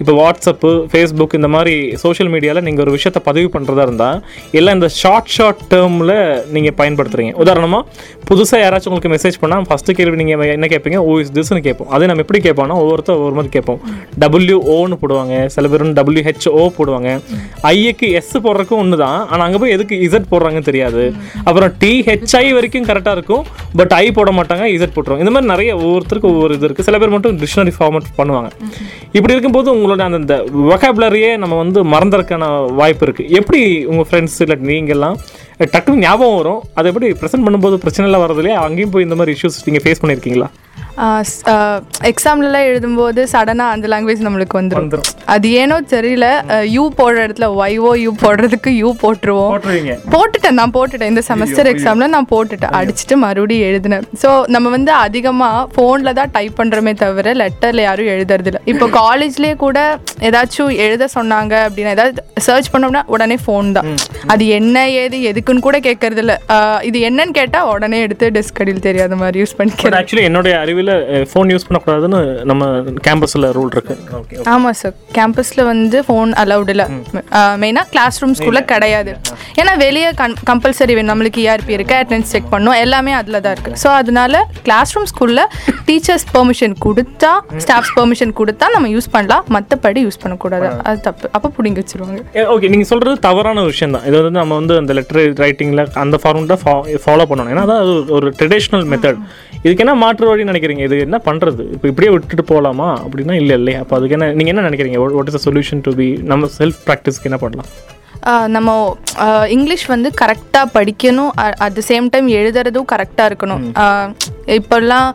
இப்போ 0.00 0.12
வாட்ஸ்அப்பு 0.12 0.70
ஃபேஸ்புக் 0.92 1.34
இந்த 1.34 1.48
மாதிரி 1.48 1.74
சோஷியல் 2.04 2.32
மீடியாவில் 2.34 2.66
நீங்கள் 2.68 2.84
ஒரு 2.86 2.94
விஷயத்தை 2.96 3.22
பதிவு 3.24 3.50
பண்ணுறதா 3.54 3.82
இருந்தால் 3.82 4.18
எல்லாம் 4.52 4.76
இந்த 4.78 4.88
ஷார்ட் 5.00 5.32
ஷார்ட் 5.36 5.62
டேர்மில் 5.70 6.14
நீங்கள் 6.48 6.76
பயன்படுத்துகிறீங்க 6.80 7.34
உதாரணமாக 7.36 7.84
புதுசாக 8.30 8.60
யாராச்சும் 8.62 8.90
உங்களுக்கு 8.90 9.14
மெசேஜ் 9.14 9.40
பண்ணால் 9.42 9.66
ஃபஸ்ட்டு 9.68 9.96
கேள்வி 9.98 10.16
நீங்கள் 10.22 10.52
என்ன 10.56 10.66
கேட்பீங்க? 10.66 10.98
ஓ 11.08 11.20
இஸ் 11.20 11.32
திஸ்னு 11.32 11.60
கேட்போம். 11.60 11.88
அதே 11.88 12.06
நம்ம 12.06 12.22
எப்படி 12.24 12.40
கேட்போம்னா 12.46 12.76
ஒவ்வொருத்தர் 12.82 13.18
ஒவ்வொரு 13.18 13.34
மாதிரி 13.34 13.52
கேட்போம். 13.52 13.80
டபிள்யூ 14.18 14.58
ஓன்னு 14.76 14.98
போடுவாங்க. 15.02 15.34
சில 15.46 15.68
பேர் 15.68 15.84
டபிள்யூ 15.92 16.22
ஓ 16.58 16.62
போடுவாங்க. 16.78 17.10
ஐஏக்கு 17.72 18.08
எஸ் 18.20 18.32
போடுறதுக்கும் 18.46 18.80
ஒன்று 18.82 18.96
தான் 19.04 19.18
ஆனால் 19.30 19.44
அங்கே 19.46 19.60
போய் 19.62 19.74
எதுக்கு 19.76 19.96
இசட் 20.06 20.28
போடுறாங்கன்னு 20.32 20.68
தெரியாது. 20.70 21.04
அப்புறம் 21.46 21.72
டிஹெச்ஐ 21.82 22.44
வரைக்கும் 22.56 22.88
கரெக்டாக 22.90 23.16
இருக்கும். 23.18 23.44
பட் 23.80 23.94
ஐ 24.02 24.06
போட 24.18 24.32
மாட்டாங்க 24.38 24.66
இசட் 24.76 24.94
போட்டுருவாங்க. 24.96 25.24
இந்த 25.26 25.34
மாதிரி 25.36 25.52
நிறைய 25.54 25.70
ஒவ்வொருத்தருக்கும் 25.84 26.34
ஒவ்வொரு 26.36 26.58
இது 26.58 26.66
இருக்குது 26.68 26.88
சில 26.90 26.98
பேர் 27.02 27.14
மட்டும் 27.16 27.38
டிக்ஷனரி 27.42 27.74
ஃபார்மட் 27.78 28.10
பண்ணுவாங்க. 28.20 28.50
இப்படி 29.16 29.34
இருக்கும்போது 29.36 29.68
உங்களோட 29.76 30.02
அந்த 30.08 30.20
அந்த 30.22 30.36
வொக்காபுலரியே 30.70 31.32
நம்ம 31.42 31.56
வந்து 31.62 31.80
மறந்துறக்கான 31.94 32.44
வாய்ப்பு 32.80 33.04
இருக்குது 33.06 33.32
எப்படி 33.40 33.60
உங்கள் 33.90 34.06
ஃப்ரெண்ட்ஸ் 34.10 34.38
இல்லை 34.44 34.56
நீங்கள்லாம் 34.70 35.18
டக்குன்னு 35.74 36.04
ஞாபகம் 36.06 36.38
வரும்? 36.38 36.62
அதை 36.78 36.86
எப்படி 36.90 37.08
ப்ரெசென்ட் 37.20 37.46
பண்ணும்போது 37.46 37.76
பிரச்சனை 37.84 38.06
எல்லாம் 38.08 38.24
வரது 38.24 38.52
அங்கேயும் 38.64 38.94
போய் 38.94 39.06
இந்த 39.06 39.18
மாதிரி 39.20 39.34
இஷ்யூஸ் 39.36 39.64
நீங்கள் 39.66 39.84
ஃபேஸ் 39.84 40.02
பண்ணியிருக்கீங்களா? 40.02 40.48
எக்ஸாம்லலாம் 42.10 42.66
எழுதும்போது 42.70 43.20
சடனாக 43.32 43.74
அந்த 43.76 43.86
லாங்குவேஜ் 43.92 44.22
நம்மளுக்கு 44.26 44.56
வந்துடும். 44.60 45.08
அது 45.34 45.46
ஏனோ 45.62 45.76
தெரியல 45.94 46.26
யூ 46.74 46.84
போடுற 46.98 47.18
இடத்துல 47.26 47.48
ஒய்ஓ 47.62 47.92
யூ 48.04 48.12
போடுறதுக்கு 48.22 48.70
யூ 48.82 48.90
போட்டுருவோம். 49.02 49.52
போட்டுட்டேன் 50.14 50.58
நான் 50.60 50.74
போட்டுட்டேன். 50.76 51.10
இந்த 51.12 51.22
செமஸ்டர் 51.30 51.70
எக்ஸாமில் 51.72 52.12
நான் 52.16 52.28
போட்டுட்டேன். 52.34 52.74
அடிச்சுட்டு 52.80 53.16
மறுபடியும் 53.24 53.66
எழுதினேன். 53.70 54.06
ஸோ 54.22 54.30
நம்ம 54.56 54.72
வந்து 54.76 54.92
அதிகமாக 55.04 55.66
ஃபோனில் 55.74 56.16
தான் 56.20 56.32
டைப் 56.36 56.58
பண்ணுறோமே 56.60 56.94
தவிர 57.04 57.34
லெட்டரில் 57.42 57.84
யாரும் 57.88 58.10
எழுதுறதில்ல 58.14 58.62
இப்போ 58.72 58.88
காலேஜ்லேயே 59.00 59.56
கூட 59.64 59.78
ஏதாச்சும் 60.30 60.72
எழுத 60.86 61.08
சொன்னாங்க 61.16 61.54
அப்படின்னா 61.66 61.94
ஏதாவது 61.96 62.24
சர்ச் 62.46 62.72
பண்ணோம்னா 62.72 63.02
உடனே 63.14 63.38
ஃபோன் 63.44 63.68
தான். 63.76 63.88
அது 64.32 64.44
என்ன 64.58 64.76
ஏது 65.02 65.16
எதுக்குன்னு 65.32 65.66
கூட 65.66 65.76
கேட்கறது 65.88 66.22
இல்ல. 66.24 66.34
ஆஹ் 66.54 66.80
இது 66.88 66.98
என்னன்னு 67.08 67.36
கேட்டால் 67.40 67.68
உடனே 67.74 68.00
எடுத்து 68.06 68.26
டெஸ்க் 68.38 68.60
அடியில் 68.62 68.84
தெரியாத 68.88 69.16
மாதிரி 69.22 69.40
யூஸ் 69.42 69.56
பண்ணிக்கிறேன். 69.60 69.98
ஆக்சுவலி 70.00 70.26
என்னுடைய 70.30 70.54
அறிவில் 70.64 70.85
ஃபோன் 71.30 71.50
யூஸ் 71.52 71.66
பண்ணக்கூடாதுன்னு 71.68 72.20
நம்ம 72.50 72.68
கேம்பஸில் 73.06 73.46
ரூல் 73.56 73.72
இருக்கு. 73.74 73.94
ஓகே 74.18 74.36
ஆமாம் 74.54 74.76
சார் 74.80 74.94
கேம்பஸில் 75.18 75.62
வந்து 75.70 75.98
ஃபோன் 76.08 76.32
அலௌட் 76.42 76.70
இல்லை. 76.74 76.86
மெயினாக 77.62 77.86
கிளாஸ் 77.94 78.18
ரூம்ஸ்குள்ளே 78.22 78.62
கிடையாது. 78.72 79.12
ஏன்னா 79.60 79.74
வெளியே 79.84 80.10
கன் 80.20 80.36
கம்பல்சரி 80.50 80.94
வேணும். 80.98 81.10
நம்மளுக்கு 81.12 81.40
இஆர்பி 81.46 81.74
இருக்குது 81.78 81.98
அட்டெண்டன்ஸ் 82.00 82.32
செக் 82.34 82.50
பண்ணணும் 82.54 82.78
எல்லாமே 82.84 83.14
அதில் 83.20 83.40
தான் 83.46 83.54
இருக்குது 83.56 83.80
ஸோ 83.84 83.90
அதனால 84.00 84.42
கிளாஸ் 84.68 84.94
ரூம்ஸ்குள்ளே 84.98 85.46
டீச்சர்ஸ் 85.88 86.26
பெர்மிஷன் 86.36 86.76
கொடுத்தா 86.86 87.32
ஸ்டாஃப்ஸ் 87.64 87.94
பெர்மிஷன் 87.98 88.34
கொடுத்தா 88.42 88.68
நம்ம 88.76 88.88
யூஸ் 88.96 89.10
பண்ணலாம். 89.16 89.44
மற்றபடி 89.56 90.00
யூஸ் 90.06 90.20
பண்ணக்கூடாது. 90.24 90.68
அது 90.88 90.98
தப்பு. 91.08 91.26
அப்போ 91.36 91.48
பிடிங்கி 91.58 91.80
வச்சிருவாங்க. 91.82 92.20
ஓகே 92.54 92.70
நீங்கள் 92.74 92.90
சொல்கிறது 92.92 93.16
தவறான 93.28 93.64
விஷயம் 93.70 93.94
தான். 93.96 94.06
இது 94.08 94.16
வந்து 94.20 94.40
நம்ம 94.42 94.56
வந்து 94.60 94.74
அந்த 94.82 94.92
லெட்டர் 94.98 95.22
ரைட்டிங்கில் 95.44 95.84
அந்த 96.04 96.16
ஃபார்ம் 96.22 96.50
தான் 96.52 96.62
ஃபாலோ 97.04 97.26
பண்ணணும். 97.30 97.52
ஏன்னா 97.54 97.64
அது 97.84 97.94
ஒரு 98.18 98.28
ட்ரெடிஷ்னல் 98.40 98.86
மெத்தட் 98.92 99.20
இதுக்கு 99.64 99.82
என்ன 99.84 99.94
மாற்று 100.02 100.24
வழி 100.30 100.42
நினைக்கிறீங்க? 100.48 100.75
இது 100.84 100.96
என்ன 101.06 101.16
பண்ணுறது 101.26 101.62
இப்போ 101.74 101.86
இப்படியே 101.90 102.12
விட்டுட்டு 102.14 102.44
போகலாமா 102.50 102.88
அப்படின்னா 103.04 103.34
இல்லை 103.42 103.56
இல்லையா? 103.60 103.80
அப்போ 103.84 103.96
அதுக்கு 103.98 104.16
என்ன 104.18 104.28
நீங்கள் 104.38 104.54
என்ன 104.54 104.64
நினைக்கிறீங்க? 104.68 105.00
What 105.16 105.30
is 105.32 105.38
a 105.40 105.44
solution 105.48 105.82
to 105.88 105.92
be 106.00 106.08
நம்ம 106.32 106.48
செல்ஃப் 106.58 106.80
ப்ராக்டிஸ்க்கு 106.88 107.30
என்ன 107.30 107.40
பண்ணலாம்? 107.44 107.70
நம்ம 108.56 108.70
இங்கிலீஷ் 109.56 109.84
வந்து 109.94 110.08
கரெக்டாக 110.20 110.72
படிக்கணும். 110.76 111.32
அட் 111.64 111.76
த 111.78 111.82
சேம் 111.90 112.06
டைம் 112.14 112.28
எழுதுறதும் 112.40 112.88
கரெக்டாக 112.94 113.30
இருக்கணும். 113.30 113.64
இப்போல்லாம் 114.46 115.08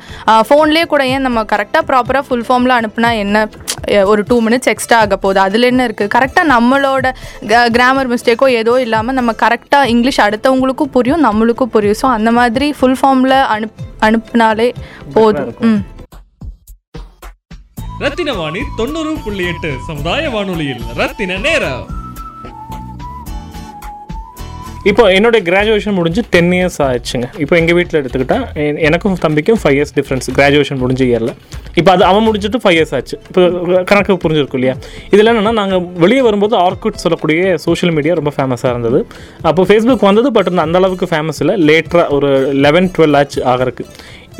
ஃபோன்லேயே 0.47 0.85
கூட 0.85 1.07
ஏன் 1.07 1.21
நம்ம 1.21 1.43
கரெக்டாக 1.51 1.83
ப்ராப்பராக 1.89 2.23
ஃபுல் 2.27 2.45
ஃபார்மில் 2.47 2.75
அனுப்புனா 2.79 3.11
என்ன? 3.17 3.37
ஒரு 4.05 4.23
டூ 4.27 4.41
மினிட்ஸ் 4.41 4.71
எக்ஸ்ட்ரா 4.71 4.97
ஆக 4.97 5.17
போகுது. 5.17 5.39
அதில் 5.39 5.63
என்ன 5.63 5.87
இருக்குது 5.87 6.11
கரெக்டாக 6.15 6.45
நம்மளோட 6.53 7.05
கிராமர் 7.71 8.09
மிஸ்டேக்கோ 8.09 8.47
ஏதோ 8.61 8.81
இல்லாமல் 8.81 9.15
நம்ம 9.15 9.31
கரெக்டாக 9.43 9.85
இங்கிலீஷ் 9.85 10.19
அடுத்தவங்களுக்கும் 10.19 10.93
புரியும் 10.97 11.23
நம்மளுக்கும் 11.23 11.73
புரியும். 11.75 11.99
ஸோ 12.01 12.09
அந்த 12.17 12.31
மாதிரி 12.31 12.73
ஃபுல் 12.79 12.99
ஃபார்மில் 13.01 13.37
அனுப் 13.55 13.79
அனுப்புனாலே 14.07 14.69
போதும். 15.13 15.53
ம். 15.59 15.81
ரத்தின 17.99 18.33
வாணி 18.33 18.61
தொண்ணூறு 18.77 19.13
புள்ளி 19.23 19.45
எட்டு 19.45 19.71
சமுதாய 19.87 20.29
வானொலியில் 20.29 20.83
ரத்தின 20.95 21.37
நேரம். 21.37 21.83
இப்போ 24.89 25.03
என்னுடைய 25.15 25.41
கிராஜுவேஷன் 25.47 25.95
முடிஞ்சு 25.97 26.21
டென் 26.33 26.53
இயர்ஸ் 26.57 26.77
ஆயிடுச்சுங்க. 26.85 27.27
இப்போ 27.43 27.53
எங்கள் 27.59 27.75
வீட்டில் 27.77 27.97
எடுத்துக்கிட்டால் 27.99 28.45
எனக்கும் 28.87 29.17
தம்பிக்கும் 29.25 29.59
ஃபைவ் 29.61 29.75
இயர்ஸ் 29.77 29.93
டிஃப்ரென்ஸ் 29.97 30.27
கிராஜுவேஷன் 30.37 30.79
முடிஞ்ச 30.83 31.01
இயரில் 31.09 31.33
இப்போ 31.79 31.89
அது 31.95 32.03
அவன் 32.07 32.25
முடிஞ்சிட்டு 32.27 32.59
ஃபைவ் 32.63 32.77
இயர்ஸ் 32.77 32.93
ஆச்சு. 32.97 33.15
இப்போ 33.27 33.41
கணக்கு 33.89 34.17
புரிஞ்சிருக்கும் 34.23 34.59
இல்லையா? 34.59 34.75
இதில் 35.13 35.29
என்னென்னா 35.31 35.53
நாங்கள் 35.59 35.83
வெளியே 36.03 36.21
வரும்போது 36.27 36.55
ஆர்குட் 36.65 37.01
சொல்லக்கூடிய 37.03 37.57
சோஷியல் 37.65 37.93
மீடியா 37.97 38.15
ரொம்ப 38.21 38.33
ஃபேமஸாக 38.37 38.73
இருந்தது. 38.75 39.01
அப்போ 39.49 39.65
ஃபேஸ்புக் 39.71 40.07
வந்தது 40.09 40.31
பட் 40.37 40.49
அந்த 40.65 40.79
அளவுக்கு 40.81 41.09
ஃபேமஸ் 41.13 41.41
இல்லை. 41.45 41.55
லேட்டராக 41.69 42.17
ஒரு 42.17 42.31
லெவன் 42.65 42.89
டுவெல் 42.97 43.17
ஆச்சு 43.21 43.39
ஆகிறதுக்கு. 43.53 43.85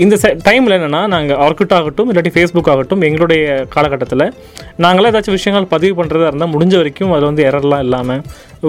இந்த 0.04 0.16
டைமில் 0.46 0.74
என்னென்னா 0.76 1.00
நாங்கள் 1.14 1.40
ஆர்குட் 1.46 1.74
ஆகட்டும் 1.78 2.10
இல்லாட்டி 2.12 2.32
ஃபேஸ்புக் 2.36 2.70
ஆகட்டும் 2.74 3.02
எங்களுடைய 3.08 3.42
காலகட்டத்தில் 3.74 4.24
நாங்களாம் 4.84 5.12
ஏதாச்சும் 5.12 5.36
விஷயங்கள் 5.38 5.68
பதிவு 5.74 5.94
பண்ணுறதா 6.00 6.28
இருந்தால் 6.30 6.52
முடிஞ்ச 6.54 6.74
வரைக்கும் 6.80 7.12
அதில் 7.16 7.28
வந்து 7.30 7.44
எரர்லாம் 7.50 7.84
இல்லாமல் 7.86 8.22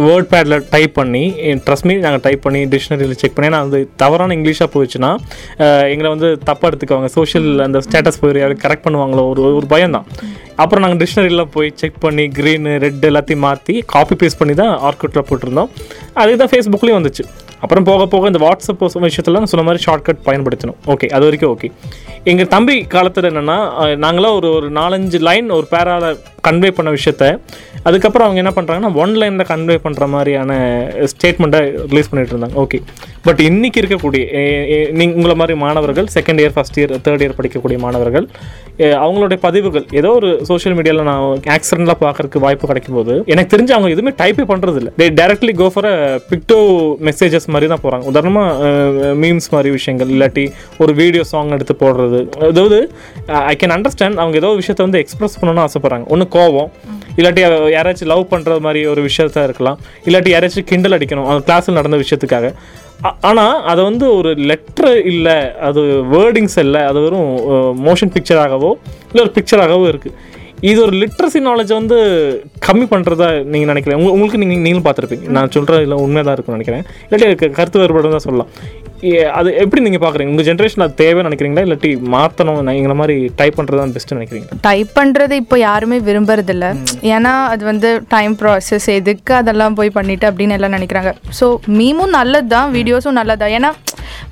வேர்ட் 0.06 0.28
பேடில் 0.32 0.56
டைப் 0.72 0.94
பண்ணி 0.98 1.22
ட்ரஸ்ட் 1.66 1.86
மீ 1.88 1.94
நாங்கள் 2.06 2.24
டைப் 2.26 2.42
பண்ணி 2.46 2.60
டிக்ஷனரியில் 2.72 3.20
செக் 3.22 3.36
பண்ணி 3.36 3.50
நான் 3.54 3.66
வந்து 3.66 3.80
தவறான 4.02 4.34
இங்கிலீஷாக 4.38 4.68
போயிடுச்சுன்னா 4.74 5.10
எங்களை 5.94 6.10
வந்து 6.14 6.30
தப்பாக 6.48 6.70
எடுத்துக்குவாங்க. 6.70 7.10
சோஷியல் 7.18 7.48
அந்த 7.66 7.80
ஸ்டேட்டஸ் 7.86 8.20
போய் 8.22 8.56
கரெக்ட் 8.64 8.86
பண்ணுவாங்களோ 8.88 9.24
ஒரு 9.32 9.42
ஒரு 9.60 9.68
பயம் 9.74 9.96
தான் 9.98 10.08
அப்புறம் 10.62 10.84
நாங்கள் 10.84 11.00
டிக்ஷனரியில் 11.02 11.46
போய் 11.56 11.70
செக் 11.82 12.02
பண்ணி 12.06 12.26
க்ரீனு 12.38 12.74
ரெட் 12.86 13.06
எல்லாத்தையும் 13.10 13.44
மாற்றி 13.46 13.76
காப்பி 13.94 14.16
பேஸ்ட் 14.22 14.40
பண்ணி 14.42 14.56
தான் 14.62 14.74
ஆர்குட்டில் 14.88 15.26
போட்டிருந்தோம். 15.30 15.70
அதுக்கு 16.20 16.40
தான் 16.42 16.52
ஃபேஸ்புக்லேயும் 16.54 17.00
வந்துச்சு. 17.00 17.26
அப்புறம் 17.64 17.86
போக 17.90 18.06
போக 18.14 18.30
இந்த 18.32 18.40
வாட்ஸ்அப் 18.46 18.82
விஷயத்தில் 19.06 19.38
நான் 19.40 19.52
சொன்ன 19.52 19.66
மாதிரி 19.68 19.84
ஷார்ட்கட் 19.86 20.24
பயன்படுத்தணும். 20.28 20.78
ஓகே 20.94 21.08
அது 21.16 21.24
வரைக்கும் 21.28 21.52
ஓகே 21.54 21.68
எங்கள் 22.30 22.50
தம்பி 22.54 22.76
காலத்தில் 22.94 23.28
என்னென்னா 23.30 23.58
நாங்களாம் 24.04 24.36
ஒரு 24.38 24.48
ஒரு 24.58 24.68
நாலஞ்சு 24.80 25.18
லைன் 25.28 25.48
ஒரு 25.58 25.66
பேரால் 25.74 26.06
கன்வே 26.46 26.70
பண்ண 26.76 26.90
விஷயத்த 26.96 27.24
அதுக்கப்புறம் 27.88 28.26
அவங்க 28.26 28.40
என்ன 28.42 28.52
பண்ணுறாங்கன்னா 28.56 28.90
ஒன் 29.02 29.12
லைனில் 29.20 29.48
கன்வே 29.50 29.76
பண்ணுற 29.84 30.04
மாதிரியான 30.14 30.52
ஸ்டேட்மெண்ட்டை 31.12 31.60
ரிலீஸ் 31.90 32.10
பண்ணிட்டு 32.10 32.32
இருந்தாங்க. 32.34 32.56
ஓகே 32.64 32.78
பட் 33.26 33.40
இன்னைக்கு 33.48 33.78
இருக்கக்கூடிய 33.82 34.22
நீங்கள் 34.98 35.16
உங்களை 35.18 35.34
மாதிரி 35.40 35.54
மாணவர்கள் 35.64 36.08
second 36.16 36.40
year 36.42 36.54
first 36.56 36.78
year 36.80 36.94
third 37.06 37.24
year 37.24 37.36
படிக்கக்கூடிய 37.38 37.78
மாணவர்கள் 37.84 38.26
அவங்களுடைய 39.04 39.38
பதிவுகள் 39.46 39.86
ஏதோ 40.00 40.10
ஒரு 40.20 40.30
சோஷியல் 40.50 40.76
மீடியாவில் 40.78 41.08
நான் 41.10 41.24
ஆக்சிடென்ட்லாம் 41.56 42.02
பார்க்கறதுக்கு 42.04 42.44
வாய்ப்பு 42.46 42.70
கிடைக்கும் 42.72 42.98
போது 42.98 43.14
எனக்கு 43.34 43.52
தெரிஞ்சு 43.54 43.74
அவங்க 43.76 43.90
எதுவுமே 43.96 44.14
டைப்பே 44.22 44.46
பண்ணுறது 44.52 44.80
இல்லை 44.82 44.92
they 45.00 45.08
directly 45.20 45.54
go 45.62 45.68
for 45.74 45.90
picto 46.32 46.58
messages 47.10 47.48
மாதிரி 47.54 47.70
தான் 47.74 47.82
போகிறாங்க 47.84 48.04
உதாரணமாக 48.12 49.14
மீம்ஸ் 49.22 49.50
மாதிரி 49.54 49.70
விஷயங்கள் 49.78 50.12
இல்லாட்டி 50.16 50.46
ஒரு 50.82 50.94
வீடியோ 51.00 51.24
சாங் 51.32 51.54
எடுத்து 51.58 51.76
போடுறது. 51.84 52.20
அதாவது 52.50 52.80
ஐ 53.52 53.56
கேன் 53.62 53.76
அண்டர்ஸ்டாண்ட் 53.78 54.20
அவங்க 54.22 54.36
ஏதோ 54.42 54.52
விஷயத்த 54.60 54.70
விஷயத்தை 54.72 54.86
வந்து 54.88 55.00
எக்ஸ்ப்ரெஸ் 55.04 55.38
பண்ணணும்னு 55.40 55.64
ஆசைப்பட்றாங்க. 55.66 56.06
ஒன்று 56.14 56.26
கோவம் 56.36 56.70
இல்லாட்டி 57.18 57.42
யாராச்சும் 57.76 58.10
லவ் 58.12 58.24
பண்ணுற 58.32 58.52
மாதிரி 58.66 58.80
ஒரு 58.92 59.00
விஷயத்த 59.08 59.44
இருக்கலாம். 59.48 59.78
இல்லாட்டி 60.06 60.30
யாராச்சும் 60.34 60.68
கிண்டல் 60.70 60.96
அடிக்கணும் 60.96 61.28
அந்த 61.30 61.42
கிளாஸில் 61.48 61.78
நடந்த 61.80 61.96
விஷயத்துக்காக. 62.02 62.48
ஆனால் 63.28 63.54
அதை 63.70 63.80
வந்து 63.90 64.06
ஒரு 64.18 64.30
லெட்ரு 64.50 64.92
இல்லை 65.12 65.36
அது 65.68 65.80
வேர்டிங்ஸ் 66.12 66.58
இல்லை 66.64 66.82
அது 66.90 66.98
வெறும் 67.04 67.30
மோஷன் 67.86 68.12
பிக்சராகவோ 68.16 68.70
இல்லை 69.10 69.22
ஒரு 69.24 69.32
பிக்சராகவோ 69.38 69.86
இருக்குது 69.92 70.16
இது 70.62 70.82
ஒரு 70.82 70.96
லிட்ரஸி 70.96 71.40
நாலேஜ் 71.40 71.72
வந்து 71.72 71.96
கம்மி 72.66 72.86
பண்ணுறதா 72.90 73.44
நீங்கள் 73.44 73.70
நினைக்கிறேன் 73.70 73.98
உங்க- 73.98 74.12
உங்களுக்கு 74.12 74.38
நீங்கள் 74.38 74.58
நீங்களும் 74.58 74.86
பார்த்துருப்பீங்க. 74.86 75.26
நான் 75.28 75.50
சொல்கிறது 75.50 75.82
இல்லை 75.82 75.96
உண்மையாக 75.96 76.26
தான் 76.26 76.34
இருக்கும்னு 76.34 76.58
நினைக்கிறேன். 76.58 76.84
இல்லாட்டி 77.06 77.50
கருத்து 77.52 77.78
வேறுபாடு 77.78 78.10
தான் 78.10 78.18
சொல்லலாம். 78.18 78.50
அது 79.32 79.54
எப்படி 79.54 79.82
நீங்கள் 79.82 80.02
பார்க்குறீங்க? 80.02 80.28
உங்கள் 80.28 80.44
ஜென்ரேஷன் 80.44 80.80
அது 80.80 80.94
தேவைன்னு 80.96 81.28
நினைக்கிறீங்களா? 81.28 81.64
இல்லாட்டி 81.66 81.90
மாற்றணும் 82.08 82.68
எங்களை 82.72 82.94
மாதிரி 82.94 83.32
டைப் 83.36 83.58
பண்ணுறது 83.58 83.80
தான் 83.80 83.94
பெஸ்ட்டு 83.96 84.16
நினைக்கிறீங்க 84.18 84.58
டைப் 84.60 84.88
பண்ணுறது 84.96 85.32
இப்போ 85.34 85.58
யாருமே 85.58 85.98
விரும்புறதில்ல. 86.00 86.66
ஏன்னா 87.14 87.32
அது 87.46 87.64
வந்து 87.64 88.02
டைம் 88.08 88.36
ப்ராசஸ் 88.36 88.86
எதுக்கு 88.92 89.34
அதெல்லாம் 89.34 89.74
போய் 89.74 89.90
பண்ணிட்டு 89.90 90.28
அப்படின்னு 90.30 90.50
எல்லாம் 90.50 90.72
நினைக்கிறாங்க. 90.72 91.12
ஸோ 91.40 91.48
மீமும் 91.78 92.10
நல்லது 92.10 92.48
தான் 92.48 92.72
வீடியோஸும் 92.72 93.18
நல்லது 93.20 93.38
தான் 93.38 93.50
ஏன்னா 93.50 93.72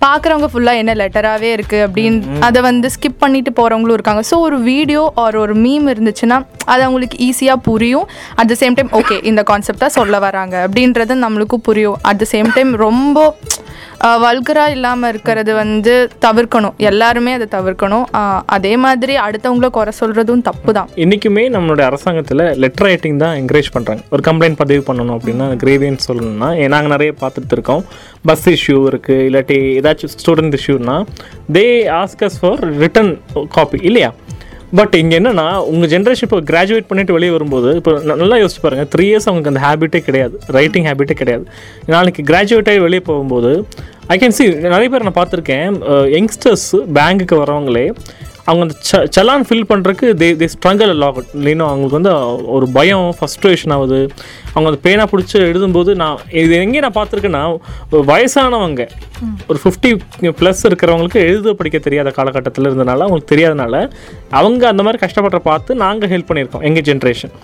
பார்க்குறவங்க 0.05 0.49
ஃபுல்லாக 0.53 0.83
என்ன 0.83 0.95
லெட்டராகவே 1.00 1.50
இருக்குது 1.57 1.85
அப்படின்னு 1.87 2.41
அதை 2.49 2.61
வந்து 2.69 2.91
ஸ்கிப் 2.97 3.21
பண்ணிட்டு 3.25 3.53
போகிறவங்களும் 3.61 3.99
இருக்காங்க. 3.99 4.25
ஸோ 4.31 4.39
ஒரு 4.47 4.59
வீடியோ 4.71 5.03
ஆர் 5.25 5.39
ஒரு 5.45 5.57
மீம் 5.65 5.87
இருந்துச்சுன்னா 5.95 6.39
அது 6.73 6.83
அவங்களுக்கு 6.87 7.19
ஈஸியாக 7.29 7.65
புரியும். 7.69 8.07
At 8.41 8.50
the 8.53 8.57
same 8.62 8.77
time 8.79 8.93
okay 9.00 9.17
இந்த 9.31 9.43
கான்செப்டாக 9.50 9.91
சொல்ல 9.99 10.19
வராங்க. 10.27 10.57
அப்படின்றது 10.67 11.17
நம்மளுக்கும் 11.25 11.65
புரியும். 11.69 11.99
அட் 12.11 12.21
த 12.23 12.27
சேம் 12.35 12.50
டைம் 12.57 12.73
ரொம்ப 12.87 13.19
வல்கராக 14.25 14.75
இல்லாமல் 14.75 15.11
இருக்கிறது 15.12 15.52
வந்து 15.61 15.95
தவிர்க்கணும். 16.25 16.75
எல்லாருமே 16.90 17.33
அதை 17.38 17.47
தவிர்க்கணும். 17.57 18.07
அதே 18.57 18.73
மாதிரி 18.85 19.14
அடுத்தவங்கள 19.25 19.69
குறை 19.76 19.92
சொல்கிறதும் 19.99 20.45
தப்பு 20.49 20.71
தான் 20.78 20.88
இன்றைக்குமே 21.04 21.45
நம்மளுடைய 21.57 21.87
அரசாங்கத்தில் 21.90 22.45
லெட்டர் 22.64 22.88
ரைட்டிங் 22.88 23.19
தான் 23.25 23.37
என்கரேஜ் 23.40 23.71
பண்ணுறாங்க 23.76 24.02
ஒரு 24.16 24.25
கம்ப்ளைண்ட் 24.28 24.61
பதிவு 24.62 24.85
பண்ணணும் 24.88 25.16
அப்படின்னா 25.19 25.49
கிரேவியன்ஸ் 25.64 26.09
சொல்லணும்னா 26.11 26.50
நாங்கள் 26.75 26.95
நிறைய 26.95 27.12
பார்த்துட்டு 27.23 27.57
இருக்கோம். 27.59 27.85
பஸ் 28.30 28.49
இஷ்யூ 28.57 28.78
இருக்குது 28.92 29.26
இல்லாட்டி 29.28 29.59
ஏதாச்சும் 29.80 30.14
student 30.16 30.59
இஷ்யூனா 30.61 30.97
they 31.59 31.66
asks 32.02 32.40
for 32.42 32.62
written 32.85 33.12
copy 33.57 33.80
இல்லையா? 33.90 34.12
பட் 34.79 34.95
இங்கே 34.95 35.15
என்னன்னா 35.19 35.47
உங்கள் 35.71 35.91
ஜென்ரேஷன் 35.93 36.27
இப்போ 36.27 36.39
கிராஜுவேட் 36.50 36.89
பண்ணிட்டு 36.91 37.15
வெளியே 37.17 37.33
வரும்போது 37.37 37.71
இப்போ 37.79 37.93
நல்லா 38.23 38.37
யோசிச்சு 38.43 38.62
பாருங்கள் 38.65 38.91
த்ரீ 38.93 39.05
இயர்ஸ் 39.11 39.29
அவங்களுக்கு 39.29 39.53
அந்த 39.53 39.62
ஹேபிட்டே 39.67 40.00
கிடையாது. 40.09 40.35
ரைட்டிங் 40.57 40.87
ஹேபிட்டே 40.89 41.17
கிடையாது. 41.23 41.45
நாளைக்கு 41.95 42.23
கிராஜுவேட் 42.31 42.71
ஆகி 42.73 42.81
வெளியே 42.87 43.03
போகும்போது 43.11 43.50
ஐ 44.15 44.17
கேன் 44.23 44.37
சி 44.39 44.45
நிறைய 44.75 44.89
பேர் 44.93 45.07
நான் 45.09 45.19
பார்த்துருக்கேன் 45.19 45.75
யங்ஸ்டர்ஸ் 46.17 46.69
பேங்குக்கு 46.99 47.37
வரவங்களே 47.43 47.85
அவங்க 48.50 48.62
அந்த 48.66 48.75
ச 48.88 49.00
சலான் 49.16 49.45
ஃபில் 49.49 49.66
பண்ணுறதுக்கு 49.71 50.07
தே 50.21 50.28
தே 50.40 50.47
ஸ்ட்ரங்கல் 50.54 50.92
லாக் 51.02 51.19
இல்லைன்னா 51.38 51.66
அவங்களுக்கு 51.71 51.99
வந்து 51.99 52.12
ஒரு 52.57 52.66
பயம் 52.76 53.07
ஃபஸ்ட்ரேஷன் 53.19 53.75
ஆகுது. 53.76 54.00
அவங்க 54.54 54.69
அந்த 54.71 54.80
பேனா 54.87 55.04
பிடிச்சி 55.12 55.37
எழுதும்போது 55.50 55.90
நான் 56.02 56.23
இது 56.42 56.54
எங்கே 56.64 56.83
நான் 56.85 56.97
பார்த்துருக்கேன்னா 56.99 57.42
ஒரு 57.92 58.02
வயசானவங்க 58.12 58.85
ஒரு 59.50 59.59
ஃபிஃப்டி 59.64 59.90
ப்ளஸ் 60.40 60.62
இருக்கிறவங்களுக்கு 60.71 61.21
எழுத 61.30 61.54
படிக்க 61.61 61.80
தெரியாத 61.87 62.12
காலகட்டத்தில் 62.19 62.69
இருந்தனால 62.71 63.04
அவங்களுக்கு 63.07 63.33
தெரியாதனால 63.35 63.75
அவங்க 64.40 64.62
அந்த 64.73 64.85
மாதிரி 64.87 65.02
கஷ்டப்படுற 65.04 65.40
பார்த்து 65.50 65.80
நாங்கள் 65.85 66.12
ஹெல்ப் 66.14 66.30
பண்ணியிருக்கோம் 66.30 66.66
எங்கள் 66.71 66.87
ஜென்ரேஷன் 66.90 67.35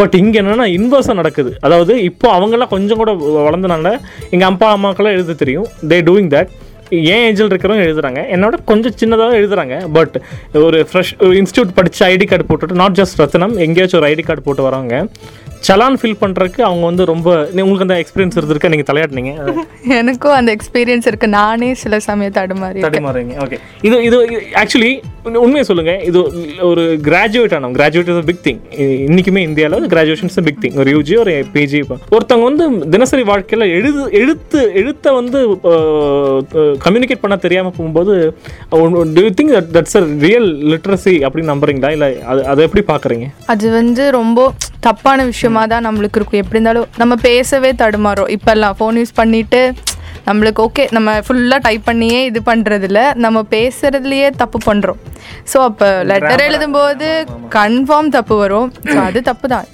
பட் 0.00 0.14
இங்கே 0.22 0.38
என்னென்னா 0.40 0.66
இன்வர்ஸாக 0.76 1.16
நடக்குது. 1.20 1.52
அதாவது 1.66 1.92
இப்போ 2.08 2.26
அவங்கெல்லாம் 2.36 2.72
கொஞ்சம் 2.74 3.00
கூட 3.00 3.12
வளர்ந்தனால 3.46 3.88
எங்கள் 4.34 4.48
அப்பா 4.50 4.68
அம்மாக்கெல்லாம் 4.76 5.16
எழுத 5.16 5.34
தெரியும். 5.42 5.66
தே 5.90 5.98
டூயிங் 6.08 6.30
தட் 6.34 6.50
ஏன் 6.90 7.34
ஏஜில் 7.34 7.38
இருக்கிறவங்க 7.38 7.84
எழுதுறாங்க. 7.90 8.20
என்னோட 8.36 8.54
கொஞ்சம் 8.64 8.92
சின்னதாக 9.00 9.38
எழுதுறாங்க. 9.40 9.92
பட் 9.92 10.20
ஒரு 10.52 10.86
ஃப்ரெஷ் 10.92 11.12
இன்ஸ்டியூட் 11.18 11.74
படித்த 11.74 12.08
ஐடி 12.08 12.26
கார்டு 12.26 12.44
போட்டுட்டு 12.48 12.72
நாட் 12.72 12.98
ஜஸ்ட் 13.00 13.20
ரத்னம் 13.20 13.56
எங்கேயாச்சும் 13.56 14.00
ஒரு 14.00 14.10
ஐடி 14.10 14.24
கார்டு 14.24 14.42
போட்டு 14.42 14.68
வரவங்க 14.68 15.08
சலான் 15.66 15.98
ஃபில் 16.00 16.20
பண்ணுறதுக்கு 16.20 16.60
அவங்க 16.66 16.84
வந்து 16.88 17.04
ரொம்ப 17.10 17.28
உங்களுக்கு 17.62 17.86
அந்த 17.86 17.96
எக்ஸ்பீரியன்ஸ் 18.02 18.36
இருந்திருக்கா? 18.38 18.70
நீங்கள் 18.72 18.88
தலையாட்டினீங்க. 18.90 19.32
எனக்கும் 20.00 20.36
அந்த 20.38 20.50
எக்ஸ்பீரியன்ஸ் 20.56 21.08
இருக்கு. 21.10 21.28
நானே 21.38 21.68
சில 21.82 22.00
சமயம் 22.06 22.36
தடுமாறி 22.38 22.80
தடுமாறுறீங்க 22.86 23.34
ஓகே 23.44 23.58
இது 23.88 23.96
இது 24.08 24.18
ஆக்சுவலி 24.62 24.92
உண்மையை 25.44 25.64
சொல்லுங்க. 25.70 25.92
இது 26.08 26.18
ஒரு 26.70 26.82
கிராஜுவேட் 27.08 27.54
ஆனவங்க 27.56 27.78
கிராஜுவேட் 27.80 28.10
இஸ் 28.12 28.28
பிக் 28.30 28.44
திங் 28.46 28.60
இன்னைக்குமே 29.08 29.42
இந்தியாவில் 29.48 29.88
கிராஜுவேஷன் 29.94 30.30
இஸ் 30.32 30.40
பிக் 30.48 30.62
திங் 30.64 30.78
ஒரு 30.82 30.90
யூஜி 30.96 31.16
ஒரு 31.24 31.34
பிஜி 31.54 31.80
ஒருத்தவங்க 32.14 32.46
வந்து 32.50 32.64
தினசரி 32.94 33.24
வாழ்க்கையில் 33.30 33.66
எழுது 33.78 34.02
எழுத்து 34.20 34.60
எழுத்தை 34.82 35.12
வந்து 35.20 35.40
கம்யூனிகேட் 36.86 37.24
பண்ண 37.24 37.38
தெரியாமல் 37.46 37.76
போகும்போது 37.78 38.14
do 39.16 39.22
you 39.22 39.32
think 39.40 39.54
that's 39.76 39.98
a 40.00 40.04
real 40.26 40.50
literacy 40.72 41.16
அப்படின்னு 41.26 41.52
நம்புறீங்களா? 41.54 41.92
இல்லை 41.96 42.10
அது 42.32 42.40
அதை 42.52 42.64
எப்படி 42.68 42.84
பார்க்குறீங்க 42.92 43.28
அது 43.46 43.66
வந்து 43.70 44.04
ரொம்ப 44.20 44.38
தப்பான 44.86 45.24
விஷயமா 45.30 45.62
தான் 45.72 45.86
நம்மளுக்கு 45.88 46.18
இருக்கும். 46.18 46.42
எப்படி 46.42 46.58
இருந்தாலும் 46.58 46.88
நம்ம 47.02 47.14
பேசவே 47.28 47.70
தடுமாறோம் 47.82 48.30
இப்போல்லாம் 48.36 48.76
ஃபோன் 48.78 48.98
யூஸ் 49.00 49.18
பண்ணிட்டு 49.20 49.62
நம்மளுக்கு 50.28 50.60
ஓகே 50.66 50.84
நம்ம 50.96 51.10
ஃபுல்லாக 51.26 51.60
டைப் 51.66 51.84
பண்ணியே 51.88 52.18
இது 52.30 52.40
பண்ணுறதில்ல 52.48 53.00
நம்ம 53.24 53.38
பேசுறதுலயே 53.54 54.28
தப்பு 54.40 54.58
பண்ணுறோம் 54.68 54.98
ஸோ 55.50 55.58
அப்போ 55.68 55.88
லெட்டர் 56.10 56.44
எழுதும்போது 56.46 57.08
கன்ஃபார்ம் 57.56 58.10
தப்பு 58.16 58.34
வரும். 58.42 58.68
ஸோ 58.92 58.98
அது 59.08 59.20
தப்பு 59.30 59.48
தான். 59.54 59.66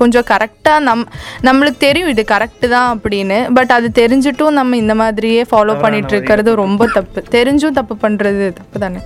கொஞ்சம் 0.00 0.26
கரெக்டாக 0.32 0.80
நம் 0.88 1.04
நம்மளுக்கு 1.48 1.80
தெரியும் 1.86 2.10
இது 2.14 2.22
கரெக்டு 2.34 2.66
தான் 2.74 2.88
அப்படின்னு. 2.94 3.38
பட் 3.58 3.72
அது 3.76 3.88
தெரிஞ்சிட்டும் 4.00 4.58
நம்ம 4.60 4.76
இந்த 4.82 4.96
மாதிரியே 5.02 5.44
ஃபாலோ 5.52 5.76
பண்ணிட்டு 5.84 6.14
இருக்கிறது 6.16 6.50
ரொம்ப 6.64 6.90
தப்பு. 6.98 7.22
தெரிஞ்சும் 7.36 7.78
தப்பு 7.80 7.96
பண்ணுறது 8.04 8.46
தப்பு 8.60 8.78
தானே? 8.84 9.00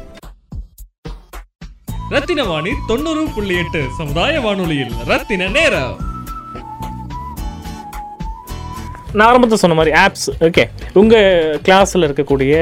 ரத்தின 2.12 2.44
வாணி 2.48 2.72
தொண்ணூறு 2.88 3.20
புள்ளி 3.34 3.54
எட்டு 3.60 3.80
சமுதாய 3.98 4.40
வானொலியில் 4.44 4.94
ரத்தின 5.10 5.46
நேரம். 5.56 5.94
நான் 9.16 9.26
ஆரம்பத்தில் 9.28 9.60
சொன்ன 9.62 9.76
மாதிரி 9.78 9.92
ஆப்ஸ் 10.02 10.28
ஓகே 10.46 10.64
உங்கள் 11.00 11.56
கிளாஸில் 11.66 12.06
இருக்கக்கூடிய 12.06 12.52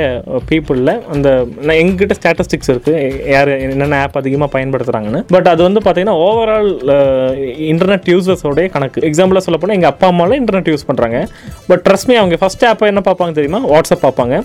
பீப்புளில் 0.48 0.92
அந்த 1.12 1.28
நான் 1.66 1.78
எங்கிட்ட 1.82 2.16
ஸ்டாட்டிஸ்டிக்ஸ் 2.18 2.70
இருக்குது 2.72 3.02
யார் 3.34 3.50
என்னென்ன 3.66 4.00
ஆப் 4.04 4.18
அதிகமாக 4.20 4.50
பயன்படுத்துகிறாங்கன்னு 4.56 5.20
பட் 5.34 5.50
அது 5.52 5.60
வந்து 5.68 5.82
பார்த்தீங்கன்னா 5.84 6.16
ஓவரால் 6.26 6.70
இன்டர்நெட் 7.70 8.10
யூசர்ஸோடைய 8.14 8.66
கணக்கு. 8.76 9.04
எக்ஸாம்பிளாக 9.10 9.44
சொல்ல 9.46 9.60
போனால் 9.62 9.78
எங்கள் 9.78 9.92
அப்பா 9.92 10.08
அம்மாலாம் 10.12 10.40
இன்டர்நெட் 10.42 10.72
யூஸ் 10.72 10.88
பண்ணுறாங்க 10.90 11.20
பட் 11.70 11.84
ட்ரஸ்ட் 11.88 12.10
மீ 12.12 12.16
அவங்க 12.22 12.38
ஃபஸ்ட் 12.42 12.66
ஆப்பை 12.72 12.90
என்ன 12.92 13.04
பார்ப்பாங்க 13.08 13.34
தெரியுமா? 13.38 13.62
வாட்ஸ்அப் 13.74 14.04
பார்ப்பாங்க. 14.06 14.36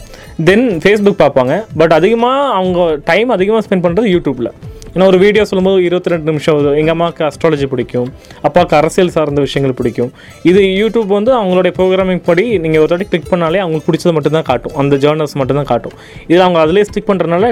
தென் 0.51 0.67
ஃபேஸ்புக் 0.85 1.21
பார்ப்பாங்க. 1.25 1.55
பட் 1.81 1.95
அதிகமாக 1.99 2.53
அவங்க 2.59 2.87
டைம் 3.11 3.35
அதிகமாக 3.37 3.63
ஸ்பெண்ட் 3.67 3.85
பண்ணுறது 3.87 4.13
யூடியூப்பில் 4.15 4.51
ஏன்னா 4.95 5.05
ஒரு 5.11 5.17
வீடியோ 5.23 5.43
சொல்லும்போது 5.47 5.79
இருபத்தி 5.87 6.11
ரெண்டு 6.11 6.27
நிமிஷம் 6.31 6.59
எங்கள் 6.81 6.93
அம்மாவுக்கு 6.93 7.23
அஸ்ட்ராலஜி 7.27 7.65
பிடிக்கும். 7.71 8.09
அப்பாவுக்கு 8.47 8.75
அரசியல் 8.77 9.11
சார்ந்த 9.15 9.41
விஷயங்கள் 9.45 9.75
பிடிக்கும். 9.79 10.11
இது 10.49 10.61
யூடியூப் 10.81 11.09
வந்து 11.17 11.31
அவங்களுடைய 11.39 11.71
ப்ரோக்ராமிங் 11.77 12.21
படி 12.29 12.45
நீங்கள் 12.65 12.81
ஒரு 12.83 12.89
தாட்டி 12.91 13.07
கிளிக் 13.09 13.27
பண்ணாலே 13.33 13.59
அவங்களுக்கு 13.63 13.87
பிடிச்சது 13.89 14.13
மட்டும்தான் 14.17 14.47
காட்டும். 14.51 14.75
அந்த 14.83 14.99
ஜேர்னல்ஸ் 15.05 15.35
மட்டும்தான் 15.41 15.69
காட்டும். 15.71 15.95
இதில் 16.29 16.45
அவங்க 16.45 16.61
அதிலே 16.65 16.85
ஸ்டிக் 16.91 17.09
பண்ணுறதுனால 17.11 17.51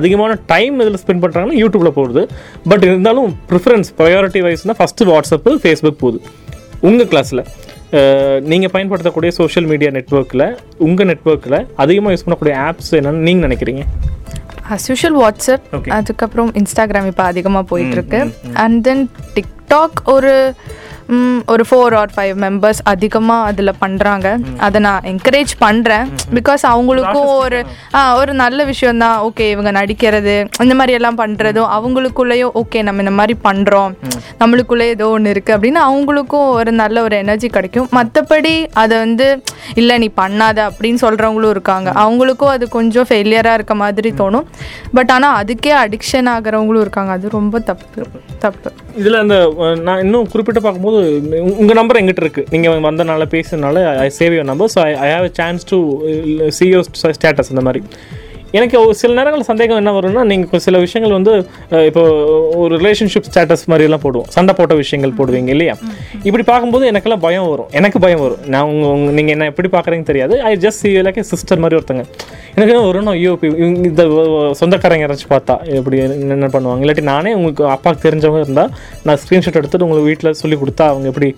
அதிகமான 0.00 0.38
டைம் 0.52 0.76
இதில் 0.84 1.00
ஸ்பெண்ட் 1.04 1.24
பண்ணுறாங்கன்னா 1.24 1.58
யூடியூப்பில் 1.62 1.96
போகுது 2.00 2.24
பட் 2.72 2.86
இருந்தாலும் 2.90 3.30
ப்ரிஃபரன்ஸ் 3.52 3.90
ப்ரையாரிட்டி 4.00 4.42
வைஸ்னால் 4.48 4.80
ஃபஸ்ட்டு 4.82 5.08
வாட்ஸ்அப்பு 5.12 5.58
ஃபேஸ்புக் 5.64 6.00
போகுது. 6.04 6.20
உங்கள் 6.90 7.10
கிளாஸில் 7.12 7.44
நீங்கள் 8.50 8.72
பயன்படுத்தக்கூடிய 8.74 9.30
சோஷியல் 9.40 9.66
மீடியா 9.72 9.90
நெட்ஒர்க்கில் 9.96 10.48
உங்கள் 10.86 11.08
நெட்ஒர்க்கில் 11.12 11.60
அதிகமாக 11.84 12.12
யூஸ் 12.14 12.26
பண்ணக்கூடிய 12.26 12.54
ஆப்ஸ் 12.68 12.92
என்னென்னு 13.00 13.26
நீங்கள் 13.28 13.46
நினைக்கிறீங்க? 13.48 13.84
As 14.74 14.88
usual 14.90 15.18
WhatsApp. 15.22 15.66
அதுக்கப்புறம் 15.98 16.52
இன்ஸ்டாகிராம் 16.62 17.10
இப்போ 17.12 17.24
அதிகமாக 17.24 17.66
போயிட்டு 17.72 17.96
இருக்கு 17.98 18.20
அண்ட் 18.64 18.80
தென் 18.88 19.04
டிக்டாக் 19.34 19.98
ஒரு 20.04 20.34
ஒரு 21.46 21.64
ஃபோர் 21.68 21.94
ஆர் 21.98 22.12
ஃபைவ் 22.16 22.36
மெம்பர்ஸ் 22.42 22.80
அதிகமாக 22.82 23.46
அதில் 23.48 23.70
பண்ணுறாங்க 23.80 24.26
அதை 24.56 24.80
நான் 24.80 25.02
என்கரேஜ் 25.02 25.52
பண்ணுறேன் 25.60 26.06
பிகாஸ் 26.34 26.62
அவங்களுக்கும் 26.70 27.30
ஒரு 27.34 27.58
ஒரு 28.16 28.32
நல்ல 28.32 28.64
விஷயம் 28.64 28.98
தான் 28.98 29.16
ஓகே 29.18 29.46
இவங்க 29.50 29.70
நடிக்கிறது 29.70 30.34
இந்த 30.64 30.74
மாதிரி 30.74 30.92
எல்லாம் 30.92 31.18
பண்ணுறதும் 31.18 31.68
அவங்களுக்குள்ளேயும் 31.76 32.54
ஓகே 32.62 32.82
நம்ம 32.82 33.02
இந்த 33.04 33.10
மாதிரி 33.10 33.36
பண்ணுறோம் 33.48 33.92
நம்மளுக்குள்ளே 34.40 34.86
ஏதோ 34.94 35.08
ஒன்று 35.08 35.34
இருக்குது 35.34 35.56
அப்படின்னு 35.56 35.82
அவங்களுக்கும் 35.88 36.48
ஒரு 36.50 36.72
நல்ல 36.72 37.02
ஒரு 37.02 37.16
எனர்ஜி 37.16 37.48
கிடைக்கும். 37.48 37.88
மற்றபடி 37.92 38.54
அதை 38.72 38.98
வந்து 38.98 39.28
இல்லை 39.80 39.96
நீ 40.04 40.08
பண்ணாத 40.22 40.58
அப்படின்னு 40.70 41.00
சொல்கிறவங்களும் 41.04 41.54
இருக்காங்க. 41.56 41.88
அவங்களுக்கும் 42.04 42.52
அது 42.54 42.64
கொஞ்சம் 42.76 43.08
ஃபெயிலியராக 43.10 43.58
இருக்க 43.58 43.74
மாதிரி 43.82 44.12
தோணும். 44.22 44.46
பட் 44.98 45.12
ஆனால் 45.16 45.36
அதுக்கே 45.42 45.74
அடிக்ஷன் 45.84 46.30
ஆகிறவங்களும் 46.34 46.84
இருக்காங்க. 46.86 47.12
அது 47.18 47.34
ரொம்ப 47.38 47.60
தப்பு 47.70 48.06
தப்பு. 48.44 48.70
இதில் 49.00 49.20
அந்த 49.24 49.36
நான் 49.88 50.02
இன்னும் 50.04 50.30
குறிப்பிட்டு 50.32 50.62
பார்க்கும்போது 50.64 50.98
உங்கள் 51.60 51.78
நம்பர் 51.80 52.00
எங்கிட்ட 52.00 52.24
இருக்குது 52.26 52.50
நீங்கள் 52.54 52.86
வந்தனால 52.88 53.26
பேசுனால 53.36 53.84
I 54.06 54.08
save 54.18 54.34
your 54.36 54.50
number 54.50 54.72
so 54.74 54.80
I 55.06 55.10
have 55.16 55.28
chance 55.40 55.70
to 55.72 55.78
see 56.58 56.82
status 57.18 57.52
அந்த 57.54 57.64
மாதிரி. 57.68 57.82
எனக்கு 58.58 58.76
ஒரு 58.84 58.94
சில 59.00 59.12
நேரங்கள் 59.18 59.46
சந்தேகம் 59.50 59.80
என்ன 59.80 59.92
வரும்னா 59.98 60.22
நீங்கள் 60.30 60.62
சில 60.66 60.78
விஷயங்கள் 60.84 61.14
வந்து 61.18 61.32
இப்போ 61.88 62.02
ஒரு 62.62 62.72
ரிலேஷன்ஷிப் 62.82 63.28
ஸ்டேட்டஸ் 63.28 63.64
மாதிரிலாம் 63.72 64.04
போடுவோம். 64.04 64.28
சண்டை 64.36 64.52
போட்ட 64.58 64.74
விஷயங்கள் 64.82 65.16
போடுவீங்க 65.20 65.50
இல்லையா? 65.56 65.74
இப்படி 66.28 66.44
பார்க்கும்போது 66.50 66.84
எனக்கெல்லாம் 66.92 67.24
பயம் 67.26 67.48
வரும். 67.52 67.70
எனக்கு 67.80 67.98
பயம் 68.04 68.22
வரும். 68.24 68.42
நான் 68.54 68.68
உங்க 68.72 68.86
உங்க 68.96 69.10
நீங்கள் 69.18 69.34
என்ன 69.36 69.48
எப்படி 69.52 69.70
பார்க்குறீங்கன்னு 69.76 70.10
தெரியாது. 70.12 70.36
I 70.50 70.52
just 70.66 70.82
see 70.84 70.92
like 71.06 71.20
sister 71.32 71.62
மாதிரி 71.64 71.78
ஒருத்தங்க. 71.80 72.04
எனக்கு 72.56 72.72
வரும்னா 72.88 73.12
ஐயோ 73.18 73.32
இந்த 73.88 74.02
சொந்தக்காரங்க 74.60 75.04
யாராச்சும் 75.04 75.32
பார்த்தா 75.34 75.54
எப்படி 75.78 75.96
என்ன 76.36 76.48
பண்ணுவாங்க? 76.54 76.82
இல்லாட்டி 76.84 77.04
நானே 77.10 77.30
உங்களுக்கு 77.38 77.64
அப்பாவுக்கு 77.74 78.04
தெரிஞ்சவங்க 78.06 78.42
இருந்தால் 78.46 78.70
நான் 79.06 79.20
ஸ்க்ரீன்ஷாட் 79.22 79.58
எடுத்துட்டு 79.60 79.86
உங்களுக்கு 79.86 80.10
வீட்டில் 80.10 80.38
சொல்லி 80.42 80.56
கொடுத்தா 80.62 80.86
அவங்க 80.92 81.06
எப்படி? 81.12 81.28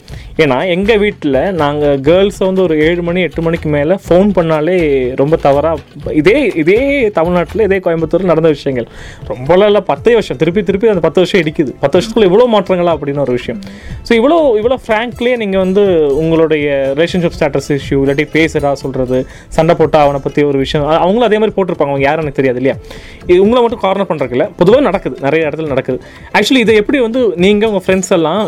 ஏன்னா 0.44 0.58
எங்கள் 0.74 1.00
வீட்டில் 1.04 1.40
நாங்கள் 1.62 2.00
கேர்ள்ஸை 2.08 2.44
வந்து 2.50 2.64
ஒரு 2.66 2.76
ஏழு 2.86 3.02
மணி 3.08 3.22
எட்டு 3.28 3.44
மணிக்கு 3.48 3.70
மேலே 3.76 3.96
ஃபோன் 4.06 4.30
பண்ணாலே 4.38 4.76
ரொம்ப 5.22 5.36
தவறாக 5.46 6.12
இதே 6.22 6.38
இதே 6.62 6.80
தமிழ்நாட்டில் 7.10 7.62
இதே 7.62 7.78
கோயம்புத்தூர் 7.78 8.22
நடந்த 8.22 8.48
விஷயங்கள். 8.48 8.92
ரொம்பலாம் 9.28 9.64
இல்லை 9.64 9.80
பத்தே 9.80 10.12
வருஷம். 10.12 10.36
திருப்பி 10.36 10.62
திருப்பி 10.62 10.88
அந்த 10.88 11.00
பத்து 11.00 11.20
வருஷம் 11.20 11.40
இடிக்குது. 11.40 11.74
பத்து 11.80 11.98
வருஷத்துக்குள்ள 11.98 12.32
இவ்வளோ 12.32 12.54
மாற்றங்களா? 12.54 12.94
அப்படின்னு 12.94 13.18
ஒரு 13.18 13.32
விஷயம். 13.32 13.60
ஸோ 14.08 14.12
இவ்வளோ 14.18 14.36
இவ்வளோ 14.60 14.76
ஃப்ராங்க்லேயே 14.84 15.36
நீங்கள் 15.42 15.62
வந்து 15.64 15.82
உங்களுடைய 16.22 16.66
ரிலேஷன்ஷிப் 16.96 17.36
ஸ்டேட்டஸ் 17.36 17.68
இஷ்யூ 17.76 17.98
இல்லாட்டி 18.02 18.24
பேசுகிறா 18.34 18.70
சொல்கிறது 18.82 19.18
சண்டை 19.56 19.74
போட்டா 19.78 19.98
அவனை 20.06 20.20
பற்றி 20.24 20.40
ஒரு 20.50 20.58
விஷயம் 20.64 20.84
அவங்களும் 21.04 21.28
அதே 21.28 21.38
மாதிரி 21.42 21.54
போட்டிருப்பாங்க 21.56 21.92
அவங்க 21.92 22.06
யாரும் 22.08 22.24
எனக்கு 22.24 22.40
தெரியாது 22.40 22.60
இல்லையா? 22.60 22.76
இது 23.30 23.38
உங்களை 23.44 23.60
மட்டும் 23.64 23.82
கார்னர் 23.84 24.08
பண்ணுறதுல 24.10 24.46
பொதுவாக 24.60 24.82
நடக்குது 24.88 25.16
நிறைய 25.26 25.46
இடத்துல 25.48 25.70
நடக்குது. 25.74 25.98
ஆக்சுவலி 26.36 26.62
இதை 26.64 26.74
எப்படி 26.82 27.00
வந்து 27.06 27.22
நீங்கள் 27.44 27.70
உங்கள் 27.70 27.84
ஃப்ரெண்ட்ஸ் 27.86 28.12
எல்லாம் 28.18 28.42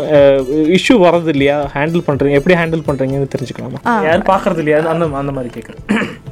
இஷ்யூ 0.77 0.97
வரது 1.05 1.33
இல்லையா? 1.35 1.57
ஹேண்டில் 1.75 2.05
பண்ணுறீங்க 2.09 2.39
எப்படி 2.41 2.57
ஹேண்டில் 2.61 2.85
பண்ணுறீங்கன்னு 2.89 3.31
தெரிஞ்சுக்கலாமா? 3.35 3.81
யாரும் 4.07 4.29
பார்க்கறது 4.33 4.61
இல்லையா? 4.63 4.81
அந்த 4.93 5.07
அந்த 5.23 5.33
மாதிரி 5.37 5.51
கேட்குறேன் 5.57 5.81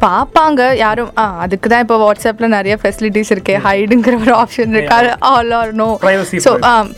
பார்ப்பாங்க 0.06 0.62
யாரும் 0.86 1.12
ஆ 1.22 1.26
அதுக்கு 1.44 1.68
தான் 1.74 1.84
இப்போ 1.84 1.98
வாட்ஸ்அப்பில் 2.06 2.54
நிறைய 2.58 2.74
ஃபெசிலிட்டிஸ் 2.82 3.32
இருக்கு 3.36 3.54
ஹைடுங்கிற 3.68 4.16
ஒரு 4.26 4.34
ஆப்ஷன் 4.42 4.74
இருக்கு? 4.76 4.96
All 5.34 5.54
are 5.60 5.74
no 5.84 5.90
Privacy 6.06 6.40
so 6.48 6.54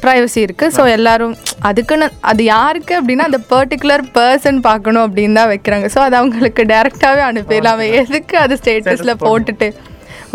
privacy 0.05 0.41
இருக்கு. 0.47 0.65
ஸோ 0.77 0.83
எல்லாரும் 0.97 1.35
அதுக்குன்னு 1.69 2.07
அது 2.21 2.43
யாருக்கு 2.43 2.93
அப்படின்னா 2.99 3.27
அந்த 3.29 3.39
பர்டிகுலர் 3.53 4.03
பர்சன் 4.17 4.59
பார்க்கணும் 4.59 5.05
அப்படின்னு 5.07 5.33
தான் 5.33 5.51
வைக்கிறாங்க. 5.53 5.87
ஸோ 5.93 5.99
அது 5.99 6.15
அவங்களுக்கு 6.15 6.63
டேரெக்டாகவே 6.63 7.23
அனுப்பிடலாம். 7.29 7.79
எதுக்கு 7.79 8.37
அது 8.37 8.57
ஸ்டேட்டஸில் 8.61 9.19
போட்டுட்டு? 9.25 9.69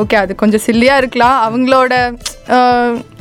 ஓகே 0.02 0.16
அது 0.24 0.32
கொஞ்சம் 0.42 0.64
சில்லியாக 0.66 1.00
இருக்கலாம். 1.02 1.38
அவங்களோட 1.46 1.94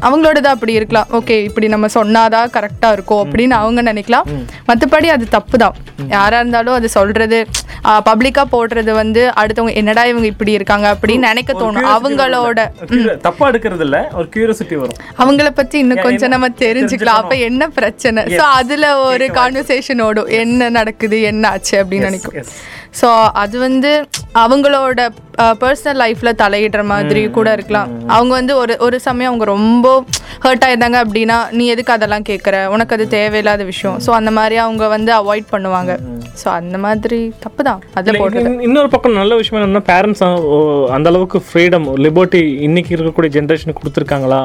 அவங்களோடது 0.05 0.47
அப்படி 0.51 0.73
இருக்கலாம். 0.77 1.09
ஓகே 1.17 1.35
இப்படி 1.47 1.67
நம்ம 1.73 1.87
சொன்னாதான் 1.95 2.51
கரெக்டாக 2.55 2.95
இருக்கும் 2.97 3.21
அப்படின்னு 3.23 3.55
அவங்க 3.63 3.81
நினைக்கலாம். 3.89 4.29
மற்றபடி 4.69 5.09
அது 5.15 5.25
தப்பு 5.35 5.57
தான் 5.63 5.75
யாராக 6.15 6.41
இருந்தாலும் 6.41 6.77
அது 6.77 6.87
சொல்கிறது 6.95 7.39
பப்ளிக்காக 8.07 8.47
போடுறது 8.53 8.91
வந்து 9.01 9.21
அடுத்தவங்க 9.41 9.75
என்னடா 9.81 10.03
இவங்க 10.11 10.27
இப்படி 10.33 10.51
இருக்காங்க? 10.57 10.87
அப்படின்னு 10.93 11.29
நினைக்க 11.31 11.51
தோணும். 11.61 11.87
அவங்களோட 11.95 12.65
தப்பா 13.27 13.45
எடுக்கிறது 13.51 13.85
இல்ல 13.87 13.99
ஒரு 14.19 14.27
கியூரியாசிட்டி 14.33 14.75
வரும். 14.81 14.99
அவங்கள 15.21 15.49
பத்தி 15.59 15.77
இன்னும் 15.83 16.03
கொஞ்சம் 16.07 16.33
நம்ம 16.35 16.49
தெரிஞ்சுக்கலாம். 16.65 17.21
அப்ப 17.21 17.37
என்ன 17.49 17.69
பிரச்சனை? 17.77 18.23
ஸோ 18.37 18.43
அதுல 18.59 18.91
ஒரு 19.07 19.27
கான்வர்சேஷன் 19.39 20.03
ஓடும். 20.07 20.29
என்ன 20.43 20.69
நடக்குது 20.79 21.19
என்ன 21.31 21.49
ஆச்சு 21.55 21.75
அப்படின்னு 21.83 22.09
நினைக்கும். 22.11 22.37
ஸோ 22.99 23.09
அது 23.43 23.55
வந்து 23.67 23.91
அவங்களோட 24.41 25.01
பர்சனல் 25.61 25.99
லைஃப்ல 26.01 26.29
தலையிடுற 26.41 26.81
மாதிரி 26.91 27.21
கூட 27.37 27.47
இருக்கலாம். 27.57 27.89
அவங்க 28.15 28.31
வந்து 28.39 28.53
ஒரு 28.61 28.73
ஒரு 28.85 28.97
சமயம் 29.05 29.29
அவங்க 29.31 29.45
ரொம்ப 29.55 29.87
ஹர்ட் 30.43 30.63
ஆயிருந்தாங்க 30.65 30.97
அப்படின்னா 31.03 31.37
நீ 31.57 31.63
எதுக்கு 31.73 31.93
அதெல்லாம் 31.95 32.25
கேட்குற 32.29 32.55
உனக்கு 32.73 32.95
அது 32.97 33.05
தேவையில்லாத 33.15 33.63
விஷயம். 33.71 33.97
ஸோ 34.05 34.09
அந்த 34.19 34.31
மாதிரி 34.37 34.55
அவங்க 34.65 34.83
வந்து 34.95 35.11
அவாய்ட் 35.19 35.47
பண்ணுவாங்க. 35.53 35.93
ஸோ 36.41 36.47
அந்த 36.59 36.77
மாதிரி 36.85 37.19
தப்பு 37.45 37.61
தான். 37.69 37.81
அதில் 37.99 38.19
போடுறது 38.21 38.51
இன்னொரு 38.67 38.91
பக்கம் 38.95 39.19
நல்ல 39.21 39.35
விஷயம் 39.41 39.59
என்னன்னா 39.59 39.83
பேரண்ட்ஸ் 39.91 40.23
அந்த 40.97 41.07
அளவுக்கு 41.13 41.41
ஃப்ரீடம் 41.47 41.87
லிபர்ட்டி 42.05 42.43
இன்னைக்கு 42.67 42.95
இருக்கக்கூடிய 42.97 43.31
ஜென்ரேஷனுக்கு 43.37 43.81
கொடுத்துருக்காங்களா? 43.83 44.41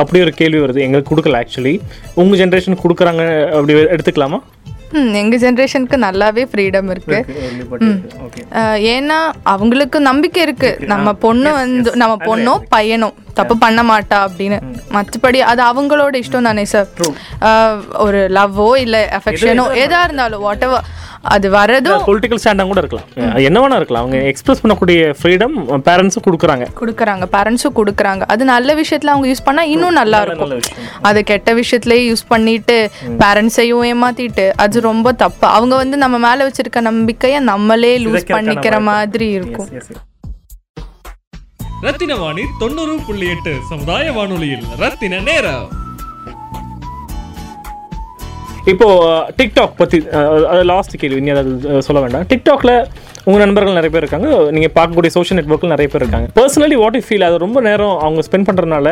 அப்படி 0.00 0.20
ஒரு 0.26 0.34
கேள்வி 0.42 0.60
வருது. 0.64 0.84
எங்களுக்கு 0.88 1.12
கொடுக்கல 1.12 1.40
ஆக்சுவலி 1.44 1.74
உங்க 2.22 2.34
ஜென்ரேஷன் 2.42 2.82
கொடுக்குறாங்க 2.84 3.24
அப்படி 3.56 3.74
எடுத்துக்கலாமா? 3.96 4.40
எங்கள் 5.20 5.42
ஜென்ரேஷனுக்கு 5.44 5.96
நல்லாவே 6.06 6.42
ஃப்ரீடம் 6.52 6.90
இருக்கு. 6.94 7.18
ஏன்னா 8.94 9.18
அவங்களுக்கு 9.54 10.00
நம்பிக்கை 10.00 10.42
இருக்கு. 10.42 10.70
நம்ம 10.92 11.14
பொண்ணு 11.26 11.52
வந்து 11.52 11.96
நம்ம 12.02 12.16
பொண்ணோ 12.28 12.54
பையனோ. 12.76 13.10
தப்பு 13.38 13.56
பண்ண 13.64 13.82
மாட்டா 13.92 14.18
அப்படின்னு. 14.26 14.58
மற்றபடி 14.96 15.40
அது 15.52 15.62
அவங்களோட 15.70 16.14
இஷ்டம் 16.24 16.48
தானே 16.50 16.66
சார் 16.74 16.88
ஒரு 18.06 18.20
லவ்வோ 18.38 18.68
இல்லை 18.84 19.02
அஃபெக்ஷனோ 19.20 19.66
எதா 19.86 20.02
இருந்தாலும் 20.08 20.44
வாட் 20.48 20.66
அது 21.34 21.46
வரதும் 21.56 22.02
பொலிட்டிக்கல் 22.06 22.40
ஸ்டாண்டாக 22.40 22.70
கூட 22.70 22.80
இருக்கலாம். 22.82 23.06
அது 23.34 23.44
என்ன 23.48 23.58
வேணா 23.62 23.76
இருக்கலாம். 23.80 24.02
அவங்க 24.04 24.18
எக்ஸ்பிரஸ் 24.30 24.60
பண்ணக்கூடிய 24.62 24.98
ஃப்ரீடம் 25.18 25.54
பேரண்ட்ஸும் 25.86 26.24
கொடுக்குறாங்க. 26.26 26.64
கொடுக்குறாங்க 26.80 27.26
பேரண்ட்ஸும் 27.36 27.76
கொடுக்குறாங்க. 27.78 28.22
அது 28.32 28.42
நல்ல 28.52 28.74
விஷயத்துல 28.80 29.12
அவங்க 29.14 29.28
யூஸ் 29.30 29.44
பண்ணா 29.46 29.62
இன்னும் 29.74 29.98
நல்லா 30.00 30.20
இருக்கும். 30.26 30.52
விஷயம். 30.60 30.90
அது 31.10 31.22
கெட்ட 31.30 31.54
விஷயத்துலயே 31.60 32.02
யூஸ் 32.10 32.24
பண்ணிட்டு 32.32 32.76
பேரண்ட்ஸையும் 33.22 33.84
ஏமாத்திட்டு 33.92 34.46
அது 34.64 34.86
ரொம்ப 34.90 35.12
தப்பு. 35.24 35.46
அவங்க 35.56 35.76
வந்து 35.82 35.98
நம்ம 36.04 36.18
மேல 36.26 36.48
வச்சிருக்க 36.48 36.82
நம்பிக்கையை 36.90 37.40
நம்மளே 37.52 37.94
லூஸ் 38.06 38.32
பண்ணிக்கிற. 38.36 38.82
மாதிரி 38.90 39.28
இருக்கும். 39.38 39.70
ரத்தின 41.84 42.12
வாணி 42.20 42.42
தொண்ணூறு 42.60 42.92
புள்ளி 43.06 43.26
எட்டு 43.32 43.52
சமுதாய 43.70 44.12
வானொலியில் 44.16 44.66
ரத்தின 44.82 45.18
நேரம். 45.28 45.66
இப்போ 48.72 48.86
டிக்டாக் 49.38 49.74
பற்றி 49.80 49.98
அது 50.52 50.62
லாஸ்ட் 50.70 50.94
கேள்வி 51.02 51.18
நீ 51.24 51.32
அதை 51.34 51.80
சொல்ல 51.88 52.00
வேண்டாம். 52.04 52.24
டிக்டாக்ல 52.30 52.72
உங்கள் 53.26 53.42
நண்பர்கள் 53.42 53.76
நிறைய 53.78 53.90
பேர் 53.94 54.04
இருக்காங்க. 54.04 54.28
நீங்கள் 54.56 54.74
பார்க்கக்கூடிய 54.78 55.12
சோஷியல் 55.16 55.38
நெட்ஒர்க்கில் 55.38 55.74
நிறைய 55.74 55.88
பேர் 55.92 56.04
இருக்காங்க. 56.04 56.28
பர்சனலி 56.38 56.78
வாட் 56.82 56.96
யூ 56.98 57.04
ஃபீல் 57.08 57.26
அது 57.28 57.44
ரொம்ப 57.44 57.60
நேரம் 57.68 57.96
அவங்க 58.06 58.22
ஸ்பெண்ட் 58.28 58.48
பண்ணுறதுனால 58.48 58.88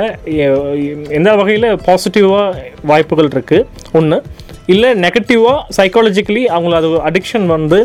எந்த 1.18 1.32
வகையில் 1.40 1.68
பாசிட்டிவாக 1.88 2.70
வாய்ப்புகள் 2.92 3.32
இருக்குது 3.34 3.66
ஒன்று 4.00 4.18
இல்லை 4.72 4.90
நெகட்டிவாக 5.04 5.58
சைக்காலஜிக்கலி 5.78 6.42
அவங்கள 6.56 6.74
அது 6.80 6.88
அடிக்ஷன் 7.10 7.46
வந்து 7.56 7.78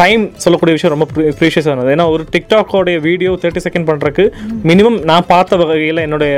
டைம் 0.00 0.24
சொல்லக்கூடிய 0.42 0.74
விஷயம் 0.76 0.92
ரொம்ப 0.94 1.06
ப்ரீஷியஸ் 1.38 1.68
இருந்தது 1.68 1.92
ஏன்னா 1.94 2.04
ஒரு 2.14 2.22
டிக்டாக்கோடைய 2.34 2.96
வீடியோ 3.06 3.30
தேர்ட்டி 3.42 3.62
செகண்ட் 3.64 3.88
பண்ணுறதுக்கு 3.88 4.24
மினிமம் 4.70 4.98
நான் 5.10 5.26
பார்த்த 5.30 5.56
வகையில் 5.60 6.00
என்னுடைய 6.04 6.32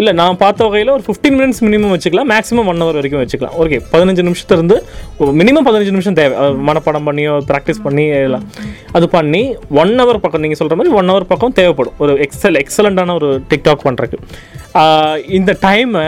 இல்லை 0.00 0.12
நான் 0.20 0.38
பார்த்த 0.42 0.66
வகையில் 0.66 0.92
ஒரு 0.96 1.04
ஃபிஃப்டீன் 1.06 1.36
மினிட்ஸ் 1.38 1.62
மினிமம் 1.66 1.92
வச்சுக்கலாம். 1.94 2.30
மேக்ஸிமம் 2.32 2.68
ஒன் 2.72 2.82
ஹவர் 2.82 2.98
வரைக்கும் 3.00 3.22
வச்சுக்கலாம். 3.22 3.54
ஓகே 3.62 3.78
பதினஞ்சு 3.92 4.24
நிமிஷத்துலேருந்து 4.28 4.76
மினிமம் 5.40 5.66
பதினஞ்சு 5.68 5.94
நிமிஷம் 5.96 6.18
தேவை. 6.20 6.50
மனப்பாடம் 6.68 7.08
பண்ணியோ 7.08 7.36
ப்ராக்டிஸ் 7.52 7.82
பண்ணி 7.86 8.06
எல்லாம். 8.26 8.44
அது 8.98 9.08
பண்ணி 9.16 9.42
ஒன் 9.82 9.94
ஹவர் 10.02 10.22
பக்கம் 10.26 10.44
நீங்கள் 10.46 10.60
சொல்கிற 10.62 10.78
மாதிரி 10.80 10.94
ஒன் 11.00 11.10
ஹவர் 11.12 11.30
பக்கம் 11.32 11.56
தேவைப்படும். 11.60 11.96
ஒரு 12.04 12.14
எக்ஸல் 12.26 12.60
எக்ஸலண்ட்டான 12.64 13.16
ஒரு 13.20 13.30
டிக்டாக் 13.52 13.86
பண்ணுறதுக்கு 13.88 14.20
இந்த 15.38 15.52
டைமை 15.66 16.06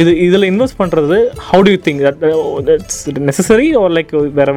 இது 0.00 0.10
இதில் 0.26 0.46
இன்வெஸ்ட் 0.50 0.78
பண்ணுறது 0.80 1.16
how 1.48 1.62
do 1.66 1.72
you 1.74 1.78
think 1.86 2.00
it's 2.74 3.00
necessary 3.28 3.66
ஒரு 3.82 3.92
லைக் 3.96 4.12
வேற 4.38 4.52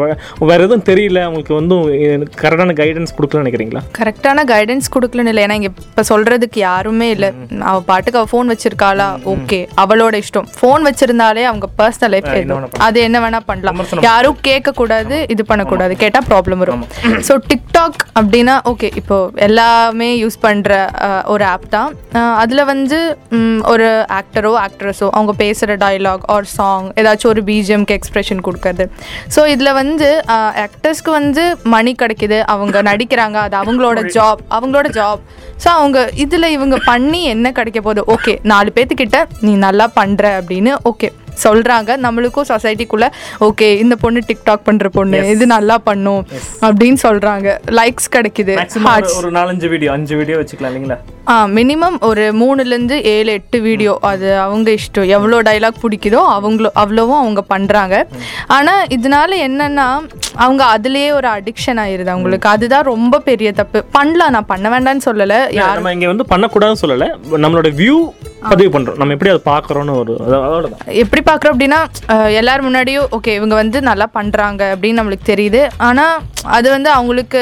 வேற 0.49 0.59
எதுவும் 0.65 0.85
தெரியல 0.89 1.19
அவங்களுக்கு 1.27 1.53
வந்து 1.59 1.75
கரெக்டான 2.43 2.75
கைடன்ஸ் 2.81 3.13
கொடுக்கலன்னு 3.17 3.43
நினைக்கிறீங்களா? 3.43 3.81
கரெக்டான 3.99 4.45
கைடன்ஸ் 4.53 4.87
கொடுக்கலன்னு 4.95 5.31
இல்லை. 5.33 5.43
ஏன்னா 5.47 5.57
இங்கே 5.59 5.71
இப்போ 5.89 6.03
சொல்கிறதுக்கு 6.11 6.59
யாருமே 6.69 7.09
இல்லை. 7.15 7.29
அவள் 7.71 7.85
பாட்டுக்கு 7.91 8.19
அவள் 8.21 8.31
ஃபோன் 8.33 8.51
வச்சிருக்காளா? 8.53 9.09
ஓகே 9.33 9.59
அவளோட 9.83 10.15
இஷ்டம். 10.23 10.47
ஃபோன் 10.59 10.83
வச்சிருந்தாலே 10.89 11.43
அவங்க 11.51 11.69
பர்சனல் 11.81 12.13
லைஃப் 12.15 12.31
அது 12.87 12.97
என்ன 13.07 13.17
வேணா 13.25 13.41
பண்ணலாம். 13.51 13.83
யாரும் 14.09 14.39
கேட்கக்கூடாது 14.49 15.15
இது 15.35 15.45
பண்ணக்கூடாது. 15.51 15.93
கேட்டால் 16.03 16.27
ப்ராப்ளம் 16.31 16.61
வரும். 16.63 16.83
ஸோ 17.29 17.35
டிக்டாக் 17.51 18.01
அப்படின்னா 18.19 18.57
ஓகே 18.73 18.89
இப்போ 19.01 19.17
எல்லாமே 19.47 20.09
யூஸ் 20.23 20.37
பண்ணுற 20.47 20.73
ஒரு 21.33 21.45
ஆப் 21.53 21.69
தான். 21.77 21.89
அதில் 22.43 22.67
வந்து 22.73 22.99
ஒரு 23.73 23.87
ஆக்டரோ 24.19 24.53
ஆக்ட்ரஸோ 24.65 25.07
அவங்க 25.17 25.26
பேசுகிற 25.41 25.77
டயலாக் 25.83 26.25
ஆர் 26.35 26.47
சாங் 26.57 26.87
ஏதாச்சும் 27.01 27.31
ஒரு 27.33 27.41
பிஜிஎம்க்கு 27.49 27.97
எக்ஸ்பிரஷன் 27.99 28.41
கொடுக்கறது. 28.47 28.85
ஸோ 29.35 29.43
இதில் 29.53 29.73
வந்து 29.81 30.09
ஆக்டர்ஸ்க்கு 30.65 31.11
வந்து 31.19 31.43
மணி 31.75 31.93
கிடைக்குது. 32.01 32.39
அவங்க 32.55 32.81
நடிக்கிறாங்க. 32.91 33.37
அது 33.47 33.57
அவங்களோட 33.61 34.01
ஜாப் 34.17 34.41
அவங்களோட 34.57 34.89
ஜாப் 34.99 35.21
ஸோ 35.63 35.69
அவங்க 35.77 35.99
இதில் 36.23 36.53
இவங்க 36.55 36.75
பண்ணி 36.91 37.21
என்ன 37.33 37.51
கிடைக்க 37.59 37.79
போகுது? 37.81 38.03
ஓகே 38.15 38.35
நாலு 38.53 38.71
பேர்த்துக்கிட்ட 38.75 39.19
நீ 39.45 39.53
நல்லா 39.67 39.87
பண்ணுற 39.99 40.25
அப்படின்னு 40.39 40.73
ஓகே 40.91 41.09
சொல்கிறாங்க 41.45 41.97
நம்மளுக்கும் 42.05 42.49
சொசைட்டிக்குள்ளே 42.53 43.09
ஓகே 43.47 43.69
இந்த 43.83 43.97
பொண்ணு 44.03 44.21
டிக்டாக் 44.29 44.65
பண்ணுற 44.69 44.87
பொண்ணு 44.97 45.19
இது 45.33 45.47
நல்லா 45.55 45.77
பண்ணும் 45.89 46.23
அப்படின்னு 46.67 46.99
சொல்கிறாங்க 47.07 47.47
லைக்ஸ் 47.79 48.13
கிடைக்குது. 48.15 48.55
ஒரு 49.19 49.31
நாலஞ்சு 49.37 49.69
வீடியோ 49.73 49.91
அஞ்சு 49.97 50.15
வீடியோ 50.21 50.37
வச்சுக்கலாம் 50.41 50.71
இல்லைங்களா? 50.71 50.97
ஆ 51.31 51.33
மினிமம் 51.57 51.95
ஒரு 52.09 52.25
மூணுலேருந்து 52.41 52.97
ஏழு 53.13 53.31
எட்டு 53.37 53.57
வீடியோ 53.67 53.93
அது 54.09 54.27
அவங்க 54.43 54.67
இஷ்டம். 54.77 55.09
எவ்வளோ 55.15 55.37
டைலாக் 55.47 55.81
பிடிக்குதோ 55.83 56.21
அவங்களோ 56.35 56.69
அவ்வளோவும் 56.83 57.21
அவங்க 57.23 57.41
பண்ணுறாங்க 57.53 57.95
ஆனால் 58.57 58.85
இதனால 58.97 59.39
என்னன்னா 59.47 59.87
அவங்க 60.45 60.63
அதுலேயே 60.75 61.09
ஒரு 61.19 61.27
அடிக்ஷன் 61.37 61.81
ஆயிருது 61.83 62.13
அவங்களுக்கு. 62.13 62.47
அதுதான் 62.55 62.89
ரொம்ப 62.93 63.19
பெரிய 63.29 63.51
தப்பு. 63.59 63.79
பண்ணலாம். 63.97 64.33
நான் 64.35 64.49
பண்ண 64.53 64.67
வேண்டாம்னு 64.73 65.05
சொல்லலை. 65.09 65.39
யார் 65.59 65.77
நம்ம 65.79 65.93
இங்கே 65.97 66.09
வந்து 66.13 66.27
பண்ணக்கூடாதுன்னு 66.33 66.83
சொல்லலை. 66.83 67.09
நம்மளோட 67.45 67.71
வியூ 67.81 67.97
பதிவு 68.43 68.69
பண்ணுறோம் 68.71 68.95
நம்ம 68.95 69.13
எப்படி 69.13 69.29
அதை 69.29 69.41
பார்க்குறோன்னு 69.45 69.97
ஒரு 69.97 70.13
அது- 70.21 70.41
அதோட 70.43 70.67
எப்படி 70.95 71.21
பார்க்குறோம் 71.21 71.53
அப்படின்னா 71.53 71.79
அஹ், 72.07 72.31
எல்லார் 72.33 72.65
முன்னாடியும் 72.65 73.07
ஓகே 73.11 73.33
இவங்க 73.33 73.55
வந்து 73.55 73.81
நல்லா 73.81 74.07
பண்ணுறாங்க 74.13 74.61
அப்படின்னு 74.73 74.99
நம்மளுக்கு 74.99 75.31
தெரியுது. 75.31 75.61
ஆனால் 75.81 76.15
அது 76.51 76.69
வந்து 76.69 76.91
அவங்களுக்கு 76.91 77.41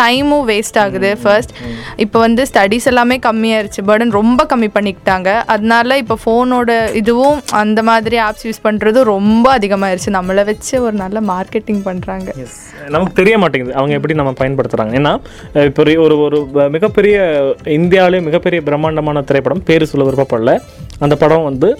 டைமும் 0.00 0.48
வேஸ்ட் 0.48 0.78
ஆகுது 0.78 1.18
ஃபர்ஸ்ட் 1.18 1.50
இப்போ 1.96 2.18
வந்து 2.18 2.46
ஸ்டடீஸ் 2.52 2.84
எல்லாமே 2.84 3.18
கம்மியாயிருச்சு. 3.18 3.82
பர்டன் 3.86 4.10
ரொம்ப 4.10 4.46
கம்மி 4.48 4.68
பண்ணிக்கிட்டாங்க. 4.74 5.42
அதனால 5.46 5.96
இப்போ 5.96 6.18
ஃபோனோட 6.26 6.94
இதுவும் 6.94 7.40
அந்த 7.50 7.82
மாதிரி 7.82 8.18
ஆப்ஸ் 8.18 8.42
யூஸ் 8.42 8.64
பண்ணுறதும் 8.64 9.02
ரொம்ப 9.02 9.58
அதிகமாயிருச்சு. 9.58 10.06
நம்மளை 10.06 10.44
வச்சு 10.44 10.82
ஒரு 10.82 10.92
நல்ல 10.92 11.20
மார்க்கெட்டிங் 11.20 11.82
பண்ணுறாங்க 11.84 12.46
நமக்கு 12.88 13.12
தெரிய 13.12 13.38
மாட்டேங்குது. 13.38 13.74
அவங்க 13.74 13.94
எப்படி 13.94 14.14
நம்ம 14.14 14.32
பயன்படுத்துகிறாங்க 14.40 15.20
ஏன்னா 15.56 15.64
இப்போ 15.64 15.82
ஒரு- 15.82 16.20
ஒரு 16.20 16.68
மிகப்பெரிய 16.70 17.16
இந்தியாவிலே 17.64 18.20
மிகப்பெரிய 18.20 18.62
பிரம்மாண்டமான 18.62 19.22
திரைப்படம் 19.22 19.62
பேர் 19.62 19.84
சொல்ல 19.84 20.10
விருப்பப்படல. 20.10 20.60
அந்த 20.98 21.16
படம் 21.16 21.44
வந்து 21.44 21.78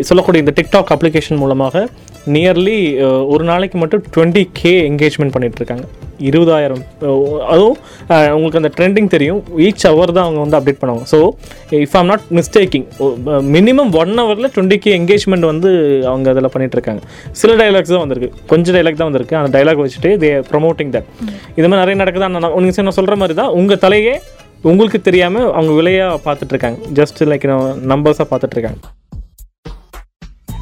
சொல்லக்கூடிய 0.00 0.44
இந்த 0.46 0.52
டிக்டாக் 0.62 0.92
அப்ளிகேஷன் 0.96 1.36
மூலமாக 1.36 1.88
நியர்லி 2.26 2.78
ஒரு 3.26 3.44
நாளைக்கு 3.44 3.78
மட்டும் 3.78 4.04
டுவெண்ட்டி 4.16 4.48
கே 4.52 4.88
என்கேஜ்மெண்ட் 4.88 5.30
பண்ணிட்டு 5.30 5.56
இருக்காங்க 5.56 5.84
இருபதாயிரம் 6.20 6.82
அஹ் 7.02 7.20
அதுவும் 7.46 7.76
அஹ் 8.08 8.30
உங்களுக்கு 8.30 8.60
அந்த 8.60 8.70
ட்ரெண்டிங் 8.76 9.08
தெரியும். 9.08 9.42
ஈச் 9.58 9.86
ஹவர் 9.86 10.12
தான் 10.12 10.24
அவங்க 10.24 10.40
வந்து 10.40 10.56
அப்டேட் 10.58 10.80
பண்ணுவாங்க. 10.80 11.04
So 11.12 11.18
if 11.78 11.96
I'm 11.96 12.06
not 12.06 12.24
mistaking 12.30 12.84
minimum 13.54 13.92
one 13.92 14.12
ஹவரில் 14.18 14.50
டுவெண்ட்டி 14.54 14.78
கே 14.78 14.98
என்கேஜ்மெண்ட் 14.98 15.40
வந்து 15.40 15.70
அவங்க 16.06 16.30
அதில் 16.30 16.48
பண்ணிட்டு 16.48 16.76
இருக்காங்க 16.76 17.02
சில 17.32 17.54
டைலாக்ஸ் 17.54 17.88
தான் 17.88 18.04
வந்திருக்கு. 18.04 18.30
கொஞ்சம் 18.46 18.74
டைலாக் 18.76 18.96
தான் 18.96 19.10
வந்திருக்கு. 19.10 19.36
அந்த 19.36 19.58
டைலாக் 19.58 19.82
வச்சுட்டு 19.84 20.12
தே 20.18 20.30
ப்ரொமோட்டிங் 20.50 20.92
தட் 20.92 21.08
இது 21.56 21.68
மாதிரி 21.68 21.82
நிறைய 21.82 21.94
நடக்குது? 21.94 22.28
நான் 22.28 22.64
நீங்கள் 22.64 22.86
நான் 22.88 22.98
சொல்கிற 23.00 23.16
மாதிரி 23.16 23.34
தான் 23.34 23.52
உங்கள் 23.52 23.78
தலையே 23.78 24.14
உங்களுக்கு 24.62 25.00
தெரியாமல் 25.00 25.52
அவங்க 25.52 25.72
விலையாக 25.72 26.20
பார்த்துட்டு 26.24 26.48
இருக்காங்க 26.48 26.78
ஜஸ்ட் 26.92 27.22
லைக் 27.24 27.46
நம்பர்ஸாக 27.92 28.28
பார்த்துட்டு 28.30 28.56
இருக்காங்க 28.58 28.80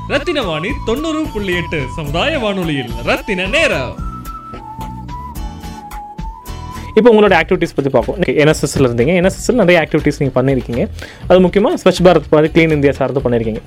ரத்தின 0.09 0.43
வாணி 0.43 0.69
தொண்ணூறு 0.87 1.23
புள்ளி 1.33 1.55
எட்டு 1.57 1.79
சமுதாய 1.97 2.39
வானொலியில். 2.39 2.93
ரத்தின 3.05 3.47
நேரம். 3.47 3.97
இப்போ 6.95 7.11
உங்களோட 7.15 7.35
ஆக்டிவிட்டிஸ் 7.41 7.75
பற்றி 7.75 7.91
பார்ப்போம். 7.91 8.19
என்எஸ்எஸ்ல 8.19 8.87
இருந்தீங்க. 8.87 9.13
என்எஸ்எஸ்ல 9.19 9.53
நிறைய 9.53 9.81
ஆக்டிவிட்டிஸ் 9.81 10.19
நீங்கள் 10.19 10.39
பண்ணியிருக்கீங்க. 10.39 10.89
அது 11.29 11.41
முக்கியமாக 11.41 11.77
ஸ்வச் 11.83 12.03
பாரத் 12.05 12.31
மாதிரி 12.31 12.53
க்ளீன் 12.55 12.71
இந்தியா 12.71 12.93
சார்ந்து 12.93 13.21
பண்ணியிருக்கீங்க. 13.21 13.61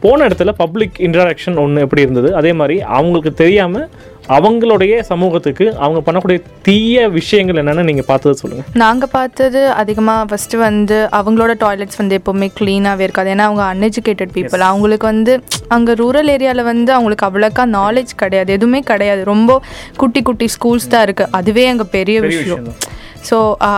போன 0.00 0.26
இடத்துல 0.28 0.52
பப்ளிக் 0.62 0.92
இன்டராக்ஷன் 0.98 1.58
ஒன்று 1.58 1.80
எப்படி 1.80 2.02
இருந்தது? 2.02 2.34
அதே 2.34 2.52
மாதிரி 2.52 2.82
அவங்களுக்கு 2.82 3.32
தெரியாமல் 3.32 3.88
அவங்களுடைய 4.28 5.00
சமூகத்துக்கு 5.10 5.66
அவங்க 5.84 6.00
பண்ணக்கூடிய 6.06 6.38
தீய 6.62 7.08
விஷயங்கள் 7.08 7.60
என்னென்னு 7.62 7.82
நீங்கள் 7.82 8.06
பார்த்தது 8.10 8.34
சொல்லுங்கள் 8.34 8.78
நாங்கள் 8.82 9.10
பார்த்தது 9.12 9.60
அதிகமாக 9.82 10.26
ஃபஸ்ட்டு 10.30 10.58
வந்து 10.58 10.98
அவங்களோட 11.20 11.54
டாய்லெட்ஸ் 11.64 12.00
வந்து 12.02 12.18
எப்போவுமே 12.18 12.48
க்ளீனாகவே 12.58 13.00
இருக்காது. 13.00 13.30
ஏன்னா 13.34 13.46
அவங்க 13.50 13.64
அன்எஜுகேட்டட் 13.72 14.34
பீப்புள் 14.36 14.64
அவங்களுக்கு 14.70 15.06
வந்து 15.06 15.34
அங்கே 15.68 15.92
ரூரல் 15.92 16.32
ஏரியாவில் 16.36 16.68
வந்து 16.72 16.92
அவங்களுக்கு 16.92 17.28
அவ்வளோக்கா 17.28 17.66
நாலேஜ் 17.78 18.14
கிடையாது. 18.22 18.52
எதுவுமே 18.52 18.80
கிடையாது. 18.92 19.24
ரொம்ப 19.24 19.60
குட்டி 19.96 20.22
குட்டி 20.22 20.48
ஸ்கூல்ஸ் 20.56 20.90
தான் 20.94 21.06
இருக்குது 21.08 21.30
அதுவே 21.40 21.66
அங்கே 21.66 21.84
பெரிய 21.98 22.20
விஷயம். 22.20 22.66
ஸோ 23.28 23.36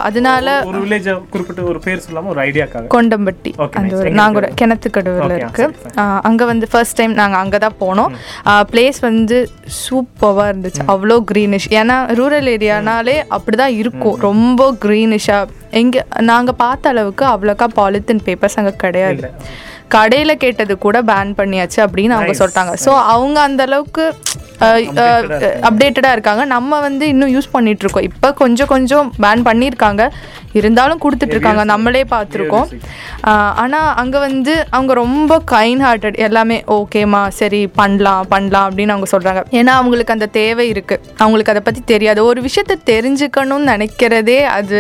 அதனால 0.09 0.47
ஒரு 0.71 0.79
வில்லேஜ் 0.85 1.09
குறிப்பிட்ட 1.33 1.63
ஒரு 1.71 1.81
பேர் 1.87 2.05
சொல்லாமல் 2.07 2.33
ஒரு 2.35 2.41
ஐடியாக்காக 2.47 2.91
கொண்டம்பட்டி. 2.97 3.51
அந்த. 3.81 3.95
ஒரு 4.01 4.13
நாங்கள் 4.21 4.41
இருக்கு? 4.43 4.59
கிணத்துக்கடவுல 4.61 5.33
இருக்கு. 5.41 5.65
அங்கே 6.29 6.45
வந்து 6.53 6.69
ஃபர்ஸ்ட் 6.73 6.99
டைம் 7.01 7.15
நாங்கள் 7.21 7.41
அங்கே 7.43 7.59
தான் 7.67 7.79
போனோம். 7.83 8.15
பிளேஸ் 8.73 9.01
வந்து 9.09 9.39
சூப்பராக 9.83 10.49
இருந்துச்சு. 10.53 10.83
அவ்வளோ 10.95 11.19
க்ரீனிஷ் 11.33 11.69
ஏன்னா 11.81 11.99
ரூரல் 12.21 12.51
ஏரியானாலே 12.55 13.17
அப்படி 13.39 13.59
தான் 13.65 13.77
இருக்கும். 13.83 14.19
ரொம்ப 14.29 14.71
க்ரீனிஷாக 14.87 15.61
எங்கே 15.83 16.01
நாங்கள் 16.31 16.59
பார்த்த 16.65 16.95
அளவுக்கு 16.95 17.25
அவ்வளோக்கா 17.35 17.69
பாலித்தீன் 17.79 18.25
பேப்பர்ஸ் 18.27 18.59
அங்கே 18.61 18.75
கிடையாது. 18.85 19.23
கடையில் 19.97 20.41
கேட்டது 20.45 20.77
கூட 20.87 21.01
பேன் 21.11 21.35
பண்ணியாச்சு 21.41 21.81
அப்படின்னு 21.87 22.17
அவங்க 22.19 22.35
சொல்லிட்டாங்க. 22.41 22.75
ஸோ 22.87 22.93
அவங்க 23.17 23.39
அந்த 23.49 23.63
அளவுக்கு 23.69 24.07
அப்டேட்டடாக 25.69 26.15
இருக்காங்க. 26.17 26.43
நம்ம 26.53 26.79
வந்து 26.85 27.05
இன்னும் 27.13 27.33
யூஸ் 27.35 27.55
பண்ணிட்டு 27.55 27.83
இருக்கோம் 27.85 28.07
இப்போ 28.09 28.29
கொஞ்சம் 28.41 28.71
கொஞ்சம் 28.73 29.07
பேன் 29.23 29.43
பண்ணியிருக்காங்க. 29.49 30.03
இருந்தாலும் 30.59 31.01
கொடுத்துட்டு 31.03 31.35
இருக்காங்க 31.35 31.63
நம்மளே 31.71 32.03
பார்த்துருக்கோம். 32.13 32.69
ஆனால் 33.63 33.89
அங்கே 34.01 34.19
வந்து 34.27 34.53
அவங்க 34.77 34.93
ரொம்ப 35.01 35.39
கைண்ட் 35.53 35.83
ஹார்ட்டட் 35.87 36.19
எல்லாமே 36.27 36.59
ஓகேம்மா 36.77 37.23
சரி 37.39 37.61
பண்ணலாம் 37.81 38.29
பண்ணலாம் 38.33 38.67
அப்படின்னு 38.69 38.95
அவங்க 38.95 39.09
சொல்கிறாங்க 39.15 39.43
ஏன்னா 39.61 39.73
அவங்களுக்கு 39.81 40.15
அந்த 40.17 40.29
தேவை 40.39 40.67
இருக்குது 40.75 41.03
அவங்களுக்கு 41.23 41.53
அதை 41.55 41.63
பற்றி 41.69 41.83
தெரியாது. 41.93 42.21
ஒரு 42.31 42.43
விஷயத்தை 42.47 42.77
தெரிஞ்சுக்கணும்னு 42.93 43.73
நினைக்கிறதே 43.75 44.39
அது 44.59 44.79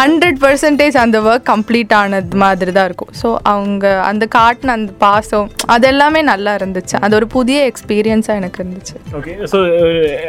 ஹண்ட்ரட் 0.00 0.40
பர்சன்டேஜ் 0.44 0.98
அந்த 1.04 1.18
ஒர்க் 1.30 1.48
கம்ப்ளீட் 1.52 1.96
ஆனது 2.02 2.40
மாதிரி 2.44 2.74
தான் 2.78 2.88
இருக்கும். 2.90 3.12
ஸோ 3.22 3.30
அவங்க 3.54 3.86
அந்த 4.10 4.26
காட்டின 4.36 4.74
அந்த 4.78 4.92
பாசம் 5.04 5.48
அது 5.74 5.86
எல்லாமே 5.92 6.20
நல்லா 6.32 6.52
இருந்துச்சு. 6.60 6.96
அது 7.04 7.14
ஒரு 7.18 7.26
புதிய 7.36 7.58
எக்ஸ்பீரியன்ஸாக 7.70 8.40
எனக்கு 8.40 8.60
இருந்துச்சு. 8.62 8.96
ஓகே 9.18 9.34
ஸோ 9.52 9.58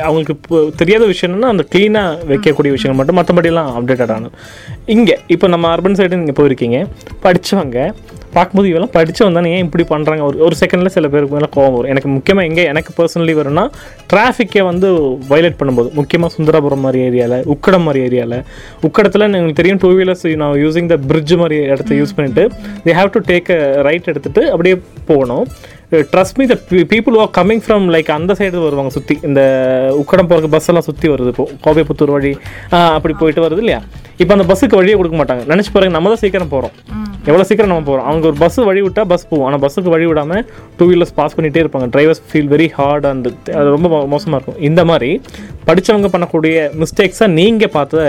அவங்களுக்கு 0.07 0.35
இப்போ 0.37 0.59
தெரியாத 0.81 1.05
விஷயம் 1.13 1.31
என்னன்னா 1.31 1.53
அந்த 1.55 1.65
க்ளீனாக 1.73 2.27
வைக்கக்கூடிய 2.31 2.73
விஷயங்கள் 2.77 2.99
மட்டும் 3.01 3.19
மற்றபடிலாம் 3.19 3.71
அப்டேட்டட் 3.77 4.13
ஆனது. 4.17 4.31
இங்கே 4.97 5.17
இப்போ 5.35 5.47
நம்ம 5.55 5.71
அர்பன் 5.75 5.99
சைடு 5.99 6.21
நீங்கள் 6.23 6.39
போயிருக்கீங்க. 6.41 6.79
படித்தவங்க 7.25 7.79
பார்க்கும்போது 8.37 8.69
இவெல்லாம் 8.71 8.93
படித்தவங்க 8.95 9.37
தானே 9.39 9.51
ஏன் 9.57 9.65
இப்படி 9.67 9.83
பண்ணுறாங்க 9.93 10.23
ஒரு 10.29 10.37
ஒரு 10.47 10.55
செகண்டில் 10.61 10.93
சில 10.95 11.05
பேருக்கு 11.13 11.35
மேலே 11.37 11.49
கோவம் 11.55 11.75
வரும். 11.77 11.91
எனக்கு 11.93 12.09
முக்கியமாக 12.15 12.49
எங்கே 12.49 12.65
எனக்கு 12.71 12.91
பர்சனலி 12.97 13.35
வரும்னா 13.39 13.65
டிராஃபிக்கை 14.11 14.63
வந்து 14.71 14.89
வயலேட் 15.31 15.59
பண்ணும்போது 15.61 15.89
முக்கியமாக 15.99 16.31
சுந்தராபுரம் 16.37 16.83
மாதிரி 16.87 17.01
ஏரியாவில் 17.07 17.47
உக்கடம் 17.55 17.85
மாதிரி 17.87 18.01
ஏரியாவில் 18.07 18.37
உக்கடத்தில் 18.89 19.27
எனக்கு 19.29 19.59
தெரியும் 19.61 19.81
டூ 19.85 19.91
வீலர்ஸ் 19.99 20.27
நான் 20.43 20.57
யூஸிங் 20.65 20.91
த 20.93 20.97
பிரிட்ஜ் 21.11 21.33
மாதிரி 21.43 21.57
இடத்த 21.73 21.95
யூஸ் 22.01 22.15
பண்ணிட்டு 22.19 22.45
they 22.85 22.95
have 22.99 23.15
to 23.15 23.21
take 23.31 23.51
right 23.89 24.11
எடுத்துட்டு 24.13 24.43
அப்படியே 24.53 24.77
போகணும். 25.09 25.45
Trust 26.13 26.37
me 26.39 26.45
the 26.51 26.55
people 26.93 27.17
are 27.23 27.29
coming 27.37 27.61
from 27.65 27.85
like 27.95 28.09
அந்த 28.15 28.31
சைடு 28.39 28.63
வருவாங்க 28.65 28.91
சுற்றி 28.95 29.15
இந்த 29.27 29.41
உக்கடம் 30.01 30.29
போகிறக்கு 30.31 30.53
பஸ் 30.55 30.67
எல்லாம் 30.71 30.87
சுற்றி 30.89 31.07
வருது 31.13 31.31
இப்போ. 31.33 31.45
கோவைப்புத்தூர் 31.65 32.13
வழி 32.15 32.31
அப்படி 32.97 33.13
போயிட்டு 33.21 33.45
வருது 33.45 33.63
இல்லையா? 33.63 33.79
இப்போ 34.21 34.33
அந்த 34.37 34.47
பஸ்ஸுக்கு 34.49 34.79
வழியே 34.81 34.97
கொடுக்க 34.99 35.17
மாட்டாங்க. 35.21 35.43
நினச்சி 35.53 35.71
பாருங்க 35.75 35.95
நம்ம 35.97 36.11
தான் 36.13 36.23
சீக்கிரம் 36.23 36.53
போகிறோம் 36.55 36.75
எவ்வளோ 37.29 37.43
சீக்கிரம் 37.47 37.71
நம்ம 37.71 37.85
போகிறோம் 37.89 38.07
அவங்க 38.09 38.25
ஒரு 38.31 38.37
பஸ் 38.43 38.57
வழி 38.69 38.81
விட்டால் 38.85 39.07
பஸ் 39.11 39.25
போவோம். 39.29 39.45
ஆனால் 39.47 39.61
பஸ்ஸுக்கு 39.63 39.93
வழி 39.93 40.05
விடாமல் 40.09 40.43
டூ 40.77 40.85
வீலர்ஸ் 40.89 41.13
பாஸ் 41.19 41.35
பண்ணிகிட்டே 41.37 41.61
இருப்பாங்க. 41.63 41.87
Drivers 41.95 42.21
feel 42.29 42.49
very 42.53 42.67
hard 42.77 43.05
and 43.09 43.27
அது 43.59 43.67
ரொம்ப 43.75 43.89
மோசமாக 44.13 44.37
இருக்கும். 44.39 44.59
இந்த 44.69 44.83
மாதிரி 44.91 45.09
படித்தவங்க 45.69 46.09
பண்ணக்கூடிய 46.13 46.55
மிஸ்டேக்ஸாக 46.81 47.29
நீங்கள் 47.39 47.71
பார்த்த 47.75 48.05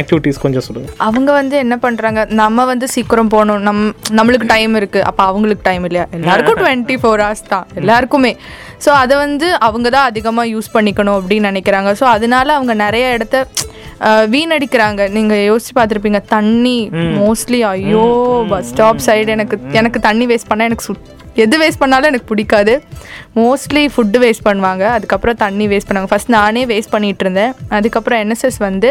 ஆக்டிவிட்டீஸ் 0.00 0.42
கொஞ்சம் 0.44 0.64
சொல்லுங்கள் 0.66 0.96
அவங்க 1.08 1.30
வந்து 1.40 1.56
என்ன 1.64 1.78
பண்ணுறாங்க 1.84 2.22
நம்ம 2.42 2.66
வந்து 2.72 2.88
சீக்கிரம் 2.96 3.32
போகணும். 3.34 3.62
நம் 3.68 3.82
நம்மளுக்கு 4.18 4.48
டைம் 4.54 4.74
இருக்குது 4.80 5.06
அப்போ 5.10 5.24
அவங்களுக்கு 5.30 5.64
டைம் 5.70 5.86
இல்லையா? 5.88 6.06
எல்லாருக்கும் 6.18 6.60
டுவெண்ட்டி 6.62 6.96
ஃபோர் 7.02 7.22
ஹவர்ஸ் 7.24 7.48
தான். 7.54 7.66
எல்லாருக்குமே. 7.82 8.32
ஸோ 8.84 8.90
அதை 9.02 9.14
வந்து 9.24 9.46
அவங்க 9.68 9.88
தான் 9.96 10.08
அதிகமாக 10.10 10.52
யூஸ் 10.54 10.74
பண்ணிக்கணும் 10.76 11.16
அப்படின்னு 11.20 11.50
நினைக்கிறாங்க. 11.52 11.90
ஸோ 12.02 12.06
அதனால 12.16 12.54
அவங்க 12.58 12.74
நிறைய 12.84 13.06
இடத்த 13.16 13.46
வீணடிக்கிறாங்க. 14.34 15.02
நீங்க 15.16 15.34
யோசிச்சு 15.50 15.72
பார்த்துருப்பீங்க 15.78 16.20
தண்ணி 16.34 16.78
மோஸ்ட்லி 17.20 17.60
ஐயோ 17.72 18.06
பஸ் 18.48 18.68
ஸ்டாப் 18.72 19.04
சைடு 19.06 19.28
எனக்கு 19.36 19.58
எனக்கு 19.80 20.00
தண்ணி 20.00 20.26
வேஸ்ட் 20.26 20.50
பண்ணா 20.50 20.68
எனக்கு 20.70 20.88
சுத் 20.88 21.06
எது 21.44 21.56
வேஸ்ட் 21.62 21.80
பண்ணாலும் 21.82 22.10
எனக்கு 22.10 22.28
பிடிக்காது. 22.32 22.74
மோஸ்ட்லி 23.40 23.82
ஃபுட்டு 23.94 24.18
வேஸ்ட் 24.22 24.44
பண்ணுவாங்க. 24.46 24.84
அதுக்கப்புறம் 24.96 25.36
தண்ணி 25.42 25.64
வேஸ்ட் 25.72 25.88
பண்ணுவாங்க. 25.88 26.10
ஃபஸ்ட் 26.12 26.32
நானே 26.36 26.62
வேஸ்ட் 26.72 26.92
பண்ணிட்டு 26.94 27.24
இருந்தேன். 27.24 27.52
அதுக்கப்புறம் 27.76 28.20
என்எஸ்எஸ் 28.24 28.58
வந்து 28.66 28.88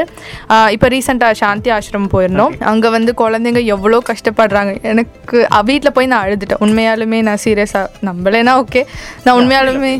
இப்போ 0.76 0.88
ரீசெண்டாக 0.94 1.36
சாந்தி 1.42 1.70
ஆசிரமம் 1.78 2.12
போயிருந்தோம். 2.16 2.54
அங்கே 2.72 2.90
வந்து 2.98 3.14
குழந்தைங்க 3.22 3.64
எவ்வளோ 3.76 4.00
கஷ்டப்படுறாங்க. 4.12 4.74
எனக்கு 4.92 5.38
வீட்டில் 5.70 5.96
போய் 5.98 6.10
நான் 6.14 6.24
அழுதுட்டேன். 6.26 6.62
உண்மையாலுமே 6.68 7.20
நான் 7.30 7.42
சீரியஸாக 7.46 8.06
நம்பலைன்னா 8.10 8.54
ஓகே 8.62 8.84
நான் 9.26 9.38
உண்மையாலுமே 9.42 9.94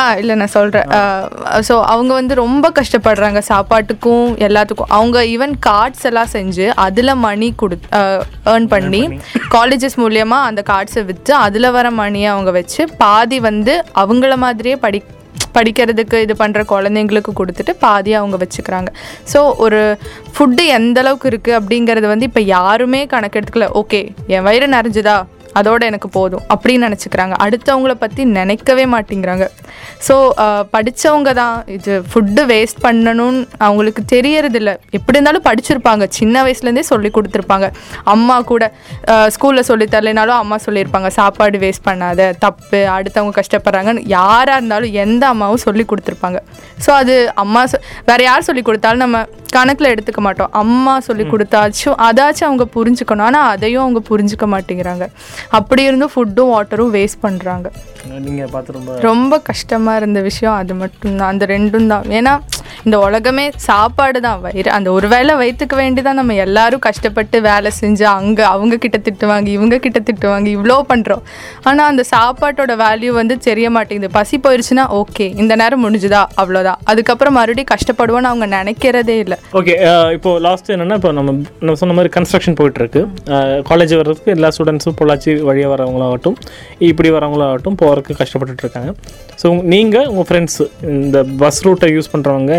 ஆ 0.00 0.02
இல்லை 0.22 0.36
நான் 0.42 0.54
சொல்கிறேன் 0.58 0.88
ஸோ 1.68 1.76
அவங்க 1.94 2.12
வந்து 2.20 2.34
ரொம்ப 2.44 2.66
கஷ்டப்படுறாங்க. 2.80 3.42
சாப்பாட்டுக்கும் 3.52 4.28
எல்லாத்துக்கும். 4.48 4.92
அவங்க 4.98 5.18
ஈவன் 5.34 5.54
கார்ட்ஸ் 5.68 6.06
எல்லாம் 6.10 6.30
செஞ்சு 6.36 6.66
அதில் 6.86 7.14
மணி 7.26 7.50
கொடு 7.62 7.78
ஏர்ன் 8.54 8.68
பண்ணி 8.74 9.02
காலேஜஸ் 9.56 9.98
மூலியமாக 10.04 10.48
அந்த 10.50 10.62
கார்ட்ஸை 10.72 11.04
விற்று 11.10 11.34
அதில் 11.46 11.68
வர 11.76 11.88
அவங்க 12.34 12.50
வச்சு 12.58 12.82
பாதி 13.04 13.38
வந்து 13.48 13.74
அவங்கள 14.02 14.34
மாதிரியே 14.44 14.76
படி 14.84 15.00
படிக்கிறதுக்கு 15.56 16.16
இது 16.24 16.34
பண்ணுற 16.40 16.60
குழந்தைங்களுக்கு 16.72 17.32
கொடுத்துட்டு 17.38 17.72
பாதியை 17.84 18.16
அவங்க 18.20 18.36
வச்சுக்கிறாங்க. 18.42 18.90
ஸோ 19.32 19.38
ஒரு 19.64 19.80
ஃபுட்டு 20.34 20.64
எந்தளவுக்கு 20.76 21.28
இருக்குது 21.30 21.56
அப்படிங்கிறது 21.58 22.06
வந்து 22.12 22.28
இப்போ 22.30 22.42
யாருமே 22.56 23.00
கணக்கெடுத்துக்கல. 23.14 23.68
ஓகே 23.80 24.00
என் 24.34 24.46
வயிறு 24.48 24.68
நிறைஞ்சுதா? 24.76 25.16
அதோட 25.54 25.78
எனக்கு 25.78 26.08
போதும் 26.08 26.42
அப்படின்னு 26.54 26.86
நினச்சிக்கிறாங்க. 26.86 27.34
அடுத்தவங்கள 27.44 27.94
பற்றி 27.94 28.24
நினைக்கவே 28.24 28.84
மாட்டேங்கிறாங்க. 28.86 29.46
ஸோ 30.08 30.14
படித்தவங்க 30.72 31.34
தான் 31.34 31.64
இது 31.66 32.02
ஃபுட்டு 32.12 32.42
வேஸ்ட் 32.52 32.80
பண்ணணும்னு 32.82 33.48
அவங்களுக்கு 33.58 34.02
தெரியறதில்ல. 34.12 34.72
எப்படி 34.98 35.18
இருந்தாலும் 35.18 35.46
படிச்சிருப்பாங்க. 35.48 36.06
சின்ன 36.08 36.44
வயசுலேருந்தே 36.44 36.80
சொல்லி 36.80 37.10
கொடுத்துருப்பாங்க. 37.14 37.72
அம்மா 38.04 38.40
கூட 38.40 38.72
ஸ்கூலில் 39.08 39.68
சொல்லி 39.70 39.84
தரலைனாலும் 39.84 40.40
அம்மா 40.42 40.56
சொல்லியிருப்பாங்க. 40.66 41.06
சாப்பாடு 41.06 41.58
வேஸ்ட் 41.58 41.86
பண்ணாத 41.88 42.34
தப்பு 42.38 42.78
அடுத்தவங்க 42.96 43.38
கஷ்டப்படுறாங்கன்னு 43.40 44.02
யாராக 44.06 44.58
இருந்தாலும் 44.58 44.92
எந்த 44.92 45.26
அம்மாவும் 45.26 45.64
சொல்லி 45.66 45.84
கொடுத்துருப்பாங்க. 45.84 46.38
ஸோ 46.86 46.90
அது 46.90 47.34
அம்மா 47.34 47.64
சொ- 47.64 47.82
வேற 48.06 48.22
யார் 48.22 48.42
சொல்லி 48.42 48.62
கொடுத்தாலும் 48.62 49.04
நம்ம 49.04 49.24
கணக்கில் 49.50 49.92
எடுத்துக்க 49.94 50.20
மாட்டோம். 50.26 50.50
அம்மா 50.52 51.00
சொல்லி 51.00 51.22
கொடுத்தாச்சும் 51.22 51.96
அதாச்சும் 52.08 52.48
அவங்க 52.48 52.66
புரிஞ்சுக்கணும். 52.74 53.26
ஆனால் 53.28 53.48
அதையும் 53.50 53.82
அவங்க 53.82 54.00
புரிஞ்சுக்க 54.10 54.46
மாட்டேங்கிறாங்க. 54.54 55.06
அப்படி 55.58 55.82
இருந்தும் 55.88 56.12
ஃபுட்டும் 56.14 56.52
வாட்டரும் 56.54 56.94
வேஸ்ட் 56.98 57.22
பண்ணுறாங்க 57.26 57.68
நீங்கள் 58.26 58.50
பார்த்து 58.52 58.74
ரொம்ப 58.76 58.92
ரொம்ப 59.08 59.34
கஷ்டமாக 59.48 60.00
இருந்த 60.00 60.20
விஷயம் 60.28 60.56
அது 60.60 60.74
மட்டும்தான். 60.82 61.30
அந்த 61.32 61.44
ரெண்டும் 61.54 61.90
தான். 61.92 62.04
ஏன்னா 62.18 62.32
இந்த 62.86 62.96
உலகமே 63.06 63.44
சாப்பாடு 63.66 64.18
தான் 64.26 64.38
வயிறு 64.44 64.70
அந்த 64.76 64.88
ஒரு 64.96 65.06
வேளை 65.12 65.32
வயிற்றுக்கு 65.40 65.76
வேண்டி 65.80 66.00
தான் 66.06 66.18
நம்ம 66.20 66.36
எல்லாரும் 66.44 66.82
கஷ்டப்பட்டு 66.86 67.36
வேலை 67.48 67.70
செஞ்சு 67.80 68.04
அங்கே 68.18 68.44
அவங்க 68.52 68.74
கிட்ட 68.84 68.98
திட்டு 69.06 69.26
வாங்கி 69.30 69.50
இவங்க 69.58 69.78
கிட்ட 69.86 69.98
திட்டு 70.08 70.26
வாங்கி 70.32 70.50
இவ்வளோ 70.56 70.76
பண்ணுறோம் 70.92 71.22
ஆனால் 71.68 71.88
அந்த 71.92 72.04
சாப்பாட்டோட 72.12 72.74
வேல்யூ 72.84 73.10
வந்து 73.18 73.36
தெரிய 73.48 73.66
மாட்டேங்குது. 73.76 74.10
பசி 74.18 74.38
போயிடுச்சுன்னா 74.46 74.86
ஓகே 75.00 75.26
இந்த 75.42 75.52
நேரம் 75.62 75.84
முடிஞ்சுதா? 75.86 76.22
அவ்வளோதான் 76.42 76.80
அதுக்கப்புறம் 76.92 77.36
மறுபடியும் 77.38 77.70
கஷ்டப்படுவோன்னு 77.74 78.30
அவங்க 78.32 78.48
நினைக்கிறதே 78.58 79.18
இல்லை. 79.24 79.38
ஓகே 79.60 79.76
இப்போ 80.16 80.32
லாஸ்ட் 80.48 80.72
என்னன்னா 80.76 80.98
இப்போ 81.00 81.12
நம்ம 81.18 81.36
நம்ம 81.62 81.76
சொன்ன 81.82 81.96
மாதிரி 81.98 82.12
கன்ஸ்ட்ரக்ஷன் 82.18 82.58
போயிட்டு 82.62 82.82
இருக்கு. 82.84 83.04
காலேஜ் 83.72 83.94
வர்றதுக்கு 84.00 84.34
எல்லா 84.38 84.50
ஸ்டூடெண்ட்ஸும் 84.56 84.98
பொள்ளாச்சி 85.02 85.29
வழியாக 85.38 85.76
வரவங்களாகட்டும் 85.76 86.36
இப்படி 86.78 87.10
வரவங்களாகட்டும் 87.10 87.78
போகிறதுக்கு 87.82 88.18
கஷ்டப்பட்டுட்டு 88.20 88.64
இருக்காங்க 88.66 88.92
ஸோ 89.42 89.62
நீங்கள் 89.62 90.06
உங்கள் 90.06 90.26
ஃப்ரெண்ட்ஸ் 90.30 90.60
இந்த 90.82 91.24
பஸ் 91.24 91.66
ரூட்டை 91.66 91.90
யூஸ் 91.94 92.12
பண்ணுறவங்க 92.12 92.52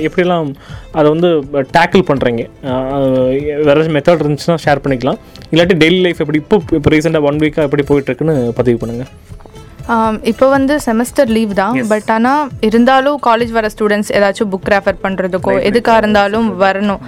எப்படிலாம் 0.00 0.52
அதை 0.92 1.10
வந்து 1.10 1.30
டேக்கிள் 1.76 2.04
பண்ணுறீங்க 2.10 2.44
வேறு 3.64 3.88
மெத்தட் 3.88 4.22
இருந்துச்சுன்னா 4.22 4.58
ஷேர் 4.64 4.82
பண்ணிக்கலாம். 4.82 5.18
இல்லாட்டி 5.52 5.74
டெய்லி 5.74 6.00
லைஃப் 6.00 6.20
எப்படி 6.20 6.38
இப்போ 6.38 6.56
இப்போ 6.72 6.90
ரீசெண்டாக 6.90 7.22
ஒன் 7.22 7.38
வீக்காக 7.38 7.62
எப்படி 7.62 7.84
போயிட்டுருக்குன்னு 7.88 8.50
பதிவு 8.50 8.78
பண்ணுங்கள் 8.78 9.10
இப்போ 10.30 10.46
வந்து 10.56 10.74
செமஸ்டர் 10.86 11.30
லீவ் 11.36 11.52
தான் 11.60 11.76
பட் 11.92 12.10
ஆனால் 12.16 12.50
இருந்தாலும் 12.68 13.18
காலேஜ் 13.26 13.52
வர 13.56 13.68
ஸ்டூடெண்ட்ஸ் 13.74 14.12
ஏதாச்சும் 14.18 14.50
புக் 14.54 14.70
ரெஃபர் 14.74 14.98
பண்ணுறதுக்கோ 15.04 15.54
எதுக்காக 15.68 16.02
இருந்தாலும் 16.02 16.48
வரணும். 16.62 17.02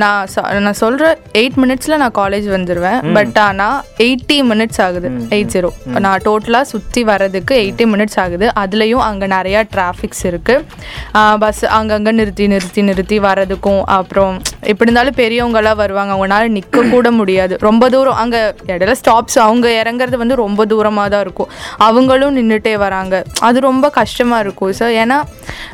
நான் 0.00 0.28
நான் 0.64 0.78
சொல்கிற 0.80 1.06
எயிட் 1.40 1.56
மினிட்ஸில் 1.62 1.98
நான் 2.02 2.14
காலேஜ் 2.18 2.46
வந்துடுவேன் 2.54 3.00
பட் 3.16 3.38
ஆனால் 3.46 3.76
எயிட்டி 4.04 4.38
மினிட்ஸ் 4.50 4.80
ஆகுது 4.84 5.08
எயிட் 5.36 5.52
ஜீரோ 5.54 5.70
நான் 6.04 6.22
டோட்டலாக 6.26 6.66
சுற்றி 6.72 7.02
வர்றதுக்கு 7.10 7.54
எயிட்டி 7.62 7.86
மினிட்ஸ் 7.94 8.18
ஆகுது. 8.24 8.46
அதுலேயும் 8.62 9.04
அங்கே 9.08 9.26
நிறையா 9.34 9.62
டிராஃபிக்ஸ் 9.74 10.24
இருக்குது 10.30 11.34
பஸ் 11.44 11.62
அங்கங்கே 11.78 12.14
நிறுத்தி 12.20 12.46
நிறுத்தி 12.54 12.82
நிறுத்தி 12.88 13.18
வர்றதுக்கும் 13.26 13.82
அப்புறம் 13.98 14.34
எப்படி 14.70 14.88
இருந்தாலும் 14.88 15.18
பெரியவங்களாம் 15.20 15.80
வருவாங்க 15.82 16.12
அவங்களால 16.16 16.48
நிற்க 16.56 16.86
கூட 16.94 17.10
முடியாது. 17.20 17.54
ரொம்ப 17.68 17.84
தூரம் 17.96 18.18
அங்கே 18.22 18.40
இடையில 18.72 18.96
ஸ்டாப்ஸ் 19.02 19.38
அவங்க 19.46 19.68
இறங்குறது 19.82 20.22
வந்து 20.24 20.40
ரொம்ப 20.44 20.66
தூரமாக 20.72 21.08
தான் 21.14 21.24
இருக்கும் 21.26 21.52
அவங்களும் 21.98 22.36
நின்றுட்டே 22.36 22.74
வராங்க. 22.78 23.14
அது 23.42 23.58
ரொம்ப 23.62 23.86
கஷ்டமாக 23.96 24.44
இருக்கும். 24.44 24.72
ஸோ 24.78 24.86
ஏன்னா 25.02 25.18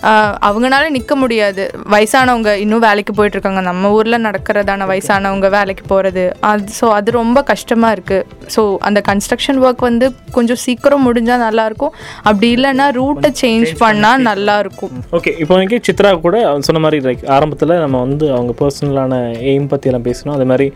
ஆஹ், 0.05 0.35
அவங்கனால 0.47 0.85
நிற்க 0.91 1.13
முடியாது. 1.17 1.63
வயசானவங்க 1.95 2.51
இன்னும் 2.63 2.83
வேலைக்கு 2.85 3.13
போயிட்டு 3.15 3.37
இருக்காங்க 3.37 3.61
நம்ம 3.67 3.91
ஊரில் 3.95 4.25
நடக்கிறதான 4.25 4.87
வயசானவங்க 4.91 5.49
வேலைக்கு 5.55 5.85
போகிறது 5.89 6.23
அது 6.49 6.75
ஸோ 6.79 6.87
அது 6.95 7.09
ரொம்ப 7.17 7.39
கஷ்டமாக 7.51 7.95
இருக்குது 7.97 8.25
ஸோ 8.55 8.63
அந்த 8.87 9.01
கன்ஸ்ட்ரக்ஷன் 9.07 9.59
ஒர்க் 9.65 9.85
வந்து 9.87 10.07
கொஞ்சம் 10.33 10.61
சீக்கிரம் 10.65 11.05
முடிஞ்சால் 11.07 11.43
நல்லாயிருக்கும். 11.45 11.93
அப்படி 12.25 12.49
இல்லைன்னா 12.57 12.87
ரூட்டை 12.99 13.31
சேஞ்ச் 13.41 13.53
பண்ணால் 13.81 14.25
நல்லாயிருக்கும். 14.29 14.95
ஓகே 15.19 15.33
இப்போ 15.41 15.53
வரைக்கும் 15.55 15.85
சித்ரா 15.89 16.11
கூட 16.21 16.37
சொன்ன 16.69 16.83
மாதிரி 16.85 17.01
லைக் 17.07 17.25
ஆரம்பத்தில் 17.37 17.75
நம்ம 17.85 17.97
வந்து 18.05 18.27
அவங்க 18.35 18.55
பர்சனலான 18.61 19.15
எய்ம் 19.51 19.71
பற்றி 19.73 19.89
எல்லாம் 19.91 20.07
பேசினோம். 20.09 20.37
அதே 20.37 20.49
மாதிரி 20.51 20.69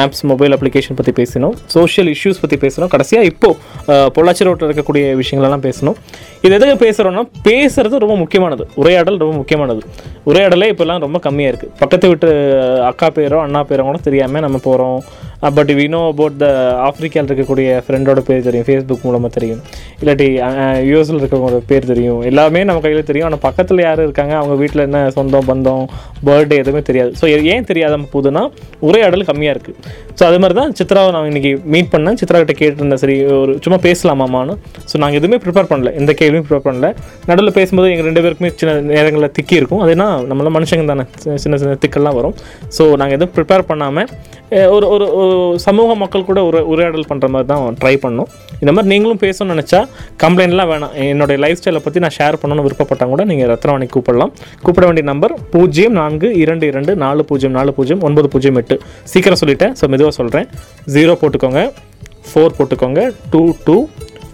ஆப்ஸ் 0.00 0.24
மொபைல் 0.30 0.56
அப்ளிகேஷன் 0.56 0.98
பற்றி 0.98 1.14
பேசினோம். 1.18 1.56
சோஷியல் 1.74 2.10
இஷ்யூஸ் 2.14 2.42
பற்றி 2.42 2.58
பேசினோம். 2.64 2.92
கடைசியாக 2.94 3.30
இப்போ 3.32 3.50
அஹ், 3.92 4.08
பொள்ளாச்சி 4.16 4.44
ரோட்டில் 4.44 4.68
இருக்கக்கூடிய 4.88 5.22
விஷயங்களெல்லாம் 5.22 5.64
பேசணும். 5.68 5.96
இது 6.44 6.52
எதுக்கு 6.58 6.76
பேசுகிறோன்னா 6.84 7.22
பேசுறது 7.48 8.02
ரொம்ப 8.04 8.16
முக்கியமானது. 8.16 8.64
உரையாடல் 8.74 9.18
ரொம்ப 9.22 9.34
முக்கியமானது. 9.36 9.82
உரையாடலே 10.26 10.68
இப்போல்லாம் 10.72 11.04
ரொம்ப 11.06 11.18
கம்மியாக 11.26 11.52
இருக்குது 11.52 11.72
பக்கத்து 11.78 12.08
வீட்டு 12.08 12.28
அக்கா 12.90 13.08
பேரோ 13.16 13.38
அண்ணா 13.46 13.62
பேரோ 13.70 13.86
கூட 13.88 13.98
தெரியாமல் 14.08 14.44
நம்ம 14.46 14.60
போகிறோம் 14.68 15.00
but 15.56 15.70
we 15.78 15.84
know 15.94 16.00
about 16.12 16.36
the 16.42 16.46
ஆஃப்ரிக்காவில் 16.86 17.28
இருக்கக்கூடிய 17.30 17.68
ஃப்ரெண்டோட 17.86 18.20
பேர் 18.28 18.46
தெரியும் 18.46 18.66
ஃபேஸ்புக் 18.68 19.04
மூலமாக 19.08 19.30
தெரியும். 19.36 19.60
இல்லாட்டி 20.00 20.26
uh, 20.46 20.50
uh, 20.62 20.78
யூஎஸில் 20.88 21.20
இருக்கவங்களோட 21.20 21.60
பேர் 21.70 21.88
தெரியும். 21.90 22.20
எல்லாமே 22.30 22.60
நம்ம 22.68 22.82
கையில் 22.84 23.06
தெரியும். 23.10 23.26
ஆனால் 23.28 23.42
பக்கத்தில் 23.46 23.82
யார் 23.86 24.02
இருக்காங்க? 24.06 24.34
அவங்க 24.40 24.54
வீட்டில் 24.62 24.82
என்ன 24.86 25.00
சொந்தம் 25.16 25.46
பந்தம் 25.50 25.84
பர்த்டே 26.28 26.56
எதுவுமே 26.62 26.82
தெரியாது. 26.88 27.12
ஸோ 27.20 27.26
ஏன் 27.52 27.68
தெரியாத 27.70 27.98
போதுன்னா 28.14 28.42
உரையாடல் 28.88 29.24
கம்மியாக 29.30 29.54
இருக்குது 29.56 29.76
ஸோ 30.18 30.24
அது 30.28 30.38
மாதிரி 30.42 30.54
தான் 30.60 30.72
சித்ராவை 30.78 31.10
நான் 31.16 31.28
இன்னைக்கு 31.30 31.52
மீட் 31.74 31.90
பண்ணேன். 31.94 32.18
சித்ரா 32.20 32.38
கிட்ட 32.42 32.54
கேட்டிருந்தேன் 32.62 33.02
சரி 33.04 33.16
ஒரு 33.40 33.52
சும்மா 33.64 33.78
பேசலாமாமான்னு. 33.86 34.56
ஸோ 34.90 34.98
நாங்கள் 35.02 35.20
எதுவுமே 35.20 35.38
ப்ரிப்பேர் 35.44 35.70
பண்ணல. 35.72 35.92
எந்த 36.00 36.12
கேள்வியும் 36.20 36.46
ப்ரிப்பேர் 36.48 36.66
பண்ணல. 36.68 36.88
நடுவில் 37.30 37.56
பேசும்போது 37.58 37.90
எங்கள் 37.94 38.08
ரெண்டு 38.10 38.24
பேருக்குமே 38.26 38.50
சின்ன 38.62 38.74
நேரங்களில் 38.94 39.32
திக்கி 39.38 39.56
இருக்கும். 39.60 39.82
அதுனா 39.86 40.08
நம்மளாம் 40.32 40.56
மனுஷங்க 40.58 40.86
தானே. 40.92 41.06
சின்ன 41.44 41.58
சின்ன 41.62 41.78
திக்கெல்லாம் 41.84 42.18
வரும். 42.20 42.36
ஸோ 42.78 42.84
நாங்கள் 43.02 43.18
எதுவும் 43.18 43.34
ப்ரிப்பேர் 43.38 43.68
பண்ணாமல் 43.72 44.08
ஒரு 44.74 44.86
ஒரு 44.94 45.06
ஒரு 45.20 45.27
சமூக 45.66 45.94
மக்கள் 46.02 46.26
கூட 46.30 46.40
உரை 46.48 46.60
உரையாடல் 46.72 47.08
பண்ணுற 47.10 47.28
மாதிரி 47.34 47.48
தான் 47.52 47.76
ட்ரை 47.82 47.94
பண்ணோம். 48.04 48.28
இந்த 48.62 48.70
மாதிரி 48.74 48.90
நீங்களும் 48.92 49.20
பேசணும்னு 49.24 49.54
நினச்சா 49.54 49.80
கம்ப்ளைண்ட்லாம் 50.24 50.70
வேணாம். 50.72 50.94
என்னுடைய 51.12 51.38
லைஃப் 51.44 51.60
ஸ்டைலை 51.60 51.82
பற்றி 51.86 52.02
நான் 52.04 52.16
ஷேர் 52.18 52.40
பண்ணணும்னு 52.42 52.66
விருப்பப்பட்டால் 52.66 53.12
கூட 53.14 53.24
நீங்கள் 53.32 53.50
ரத்னவாணி 53.52 53.88
கூப்பிடலாம். 53.94 54.32
கூப்பிட 54.66 54.84
வேண்டிய 54.88 55.06
நம்பர் 55.12 55.34
பூஜ்ஜியம் 55.54 55.96
நான்கு 56.00 56.30
இரண்டு 56.44 56.66
இரண்டு 56.72 56.94
நாலு 57.04 57.24
பூஜ்ஜியம் 57.30 57.56
நாலு 57.58 57.72
பூஜ்ஜியம் 57.78 58.04
ஒன்பது 58.08 58.30
பூஜ்ஜியம் 58.34 58.60
எட்டு. 58.62 58.78
சீக்கிரம் 59.12 59.40
சொல்லிட்டேன். 59.42 59.74
ஸோ 59.80 59.86
மெதுவாக 59.94 60.14
சொல்கிறேன் 60.20 60.48
ஜீரோ 60.96 61.14
போட்டுக்கோங்க. 61.22 61.62
ஃபோர் 62.30 62.56
போட்டுக்கோங்க. 62.58 63.02
Two 63.34 63.42
two 63.66 63.78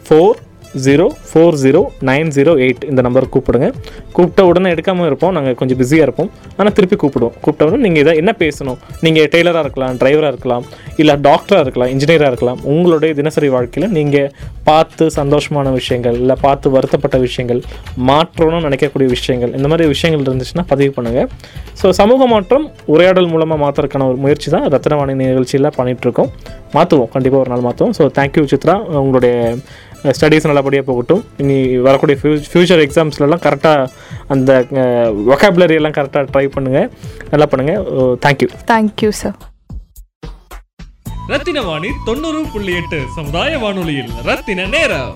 four 0.06 0.38
zero 0.86 1.06
four 1.28 1.56
zero 1.62 1.82
nine 2.08 2.30
zero 2.36 2.52
eight 2.64 2.84
இந்த 2.90 3.00
நம்பருக்கு 3.06 3.34
கூப்பிடுங்க. 3.36 3.68
கூப்பிட்ட 4.16 4.40
உடனே 4.50 4.70
எடுக்காமல் 4.74 5.08
இருப்போம். 5.10 5.32
நாங்கள் 5.36 5.56
கொஞ்சம் 5.60 5.78
பிஸியாக 5.80 6.06
இருப்போம். 6.06 6.30
ஆனால் 6.58 6.74
திருப்பி 6.78 6.96
கூப்பிடுவோம். 7.02 7.36
கூப்பிட்ட 7.42 7.68
உடனே 7.68 7.82
நீங்கள் 7.86 8.02
இதை 8.04 8.14
என்ன 8.22 8.34
பேசணும்? 8.42 8.78
நீங்கள் 9.06 9.28
டெய்லராக 9.34 9.64
இருக்கலாம் 9.66 9.96
டிரைவராக 10.02 10.32
இருக்கலாம் 10.34 10.64
இல்லை 11.02 11.14
டாக்டராக 11.28 11.64
இருக்கலாம் 11.66 11.90
இன்ஜினியராக 11.94 12.30
இருக்கலாம் 12.32 12.60
உங்களுடைய 12.74 13.12
தினசரி 13.20 13.48
வாழ்க்கையில் 13.54 13.94
நீங்கள் 13.98 14.28
பார்த்து 14.68 15.04
சந்தோஷமான 15.18 15.70
விஷயங்கள் 15.78 16.16
இல்லை 16.22 16.36
பார்த்து 16.44 16.66
வருத்தப்பட்ட 16.76 17.16
விஷயங்கள் 17.26 17.60
மாற்றணும்னு 18.10 18.64
நினைக்கக்கூடிய 18.68 19.08
விஷயங்கள் 19.16 19.52
இந்த 19.58 19.68
மாதிரி 19.72 19.88
விஷயங்கள் 19.94 20.26
இருந்துச்சுன்னா 20.28 20.66
பதிவு 20.72 20.92
பண்ணுங்கள் 20.96 21.28
ஸோ 21.80 21.88
சமூக 22.00 22.26
மாற்றம் 22.32 22.66
உரையாடல் 22.94 23.30
மூலமாக 23.32 23.58
மாற்றுறதுக்கான 23.64 24.06
ஒரு 24.12 24.18
முயற்சி 24.24 24.50
தான் 24.54 24.66
ரத்னவாணி 24.74 25.14
நிகழ்ச்சியில் 25.22 25.74
பண்ணிகிட்ருக்கோம் 25.78 26.30
மாற்றுவோம் 26.76 27.10
கண்டிப்பாக 27.14 27.42
ஒரு 27.44 27.50
நாள் 27.52 27.66
மாற்றுவோம் 27.66 27.94
ஸோ 27.98 28.04
தேங்க்யூ 28.18 28.44
சித்ரா. 28.52 28.74
உங்களுடைய 29.02 29.34
ஸ்டடீஸ் 30.18 30.48
நல்லபடியாக 30.50 30.86
போகட்டும். 30.90 31.22
இனி 31.42 31.56
வரக்கூடிய 31.86 32.16
ஃபியூ 32.20 32.34
ஃப்யூச்சர் 32.52 32.82
எக்ஸாம்ஸ்லலாம் 32.86 33.42
கரெக்டாக 33.46 33.88
அந்த 34.34 34.50
vocabulary 35.30 35.76
எல்லாம் 35.80 35.96
கரெக்டாக 35.98 36.24
ட்ரை 36.32 36.46
பண்ணுங்கள் 36.56 36.88
நல்லா 37.32 37.48
பண்ணுங்கள் 37.52 37.82
thank you 38.26 38.48
thank you 38.72 39.10
sir 39.22 39.36
Rathina 41.32 41.60
Vani 41.68 41.90
தொண்ணூறு 42.08 42.40
புள்ளி 42.54 42.72
எட்டு 42.80 42.98
சமுதாய 43.18 43.58
வானொலியில் 43.62 44.10
ரத்தின 44.30 44.66
நேரம். 44.74 45.12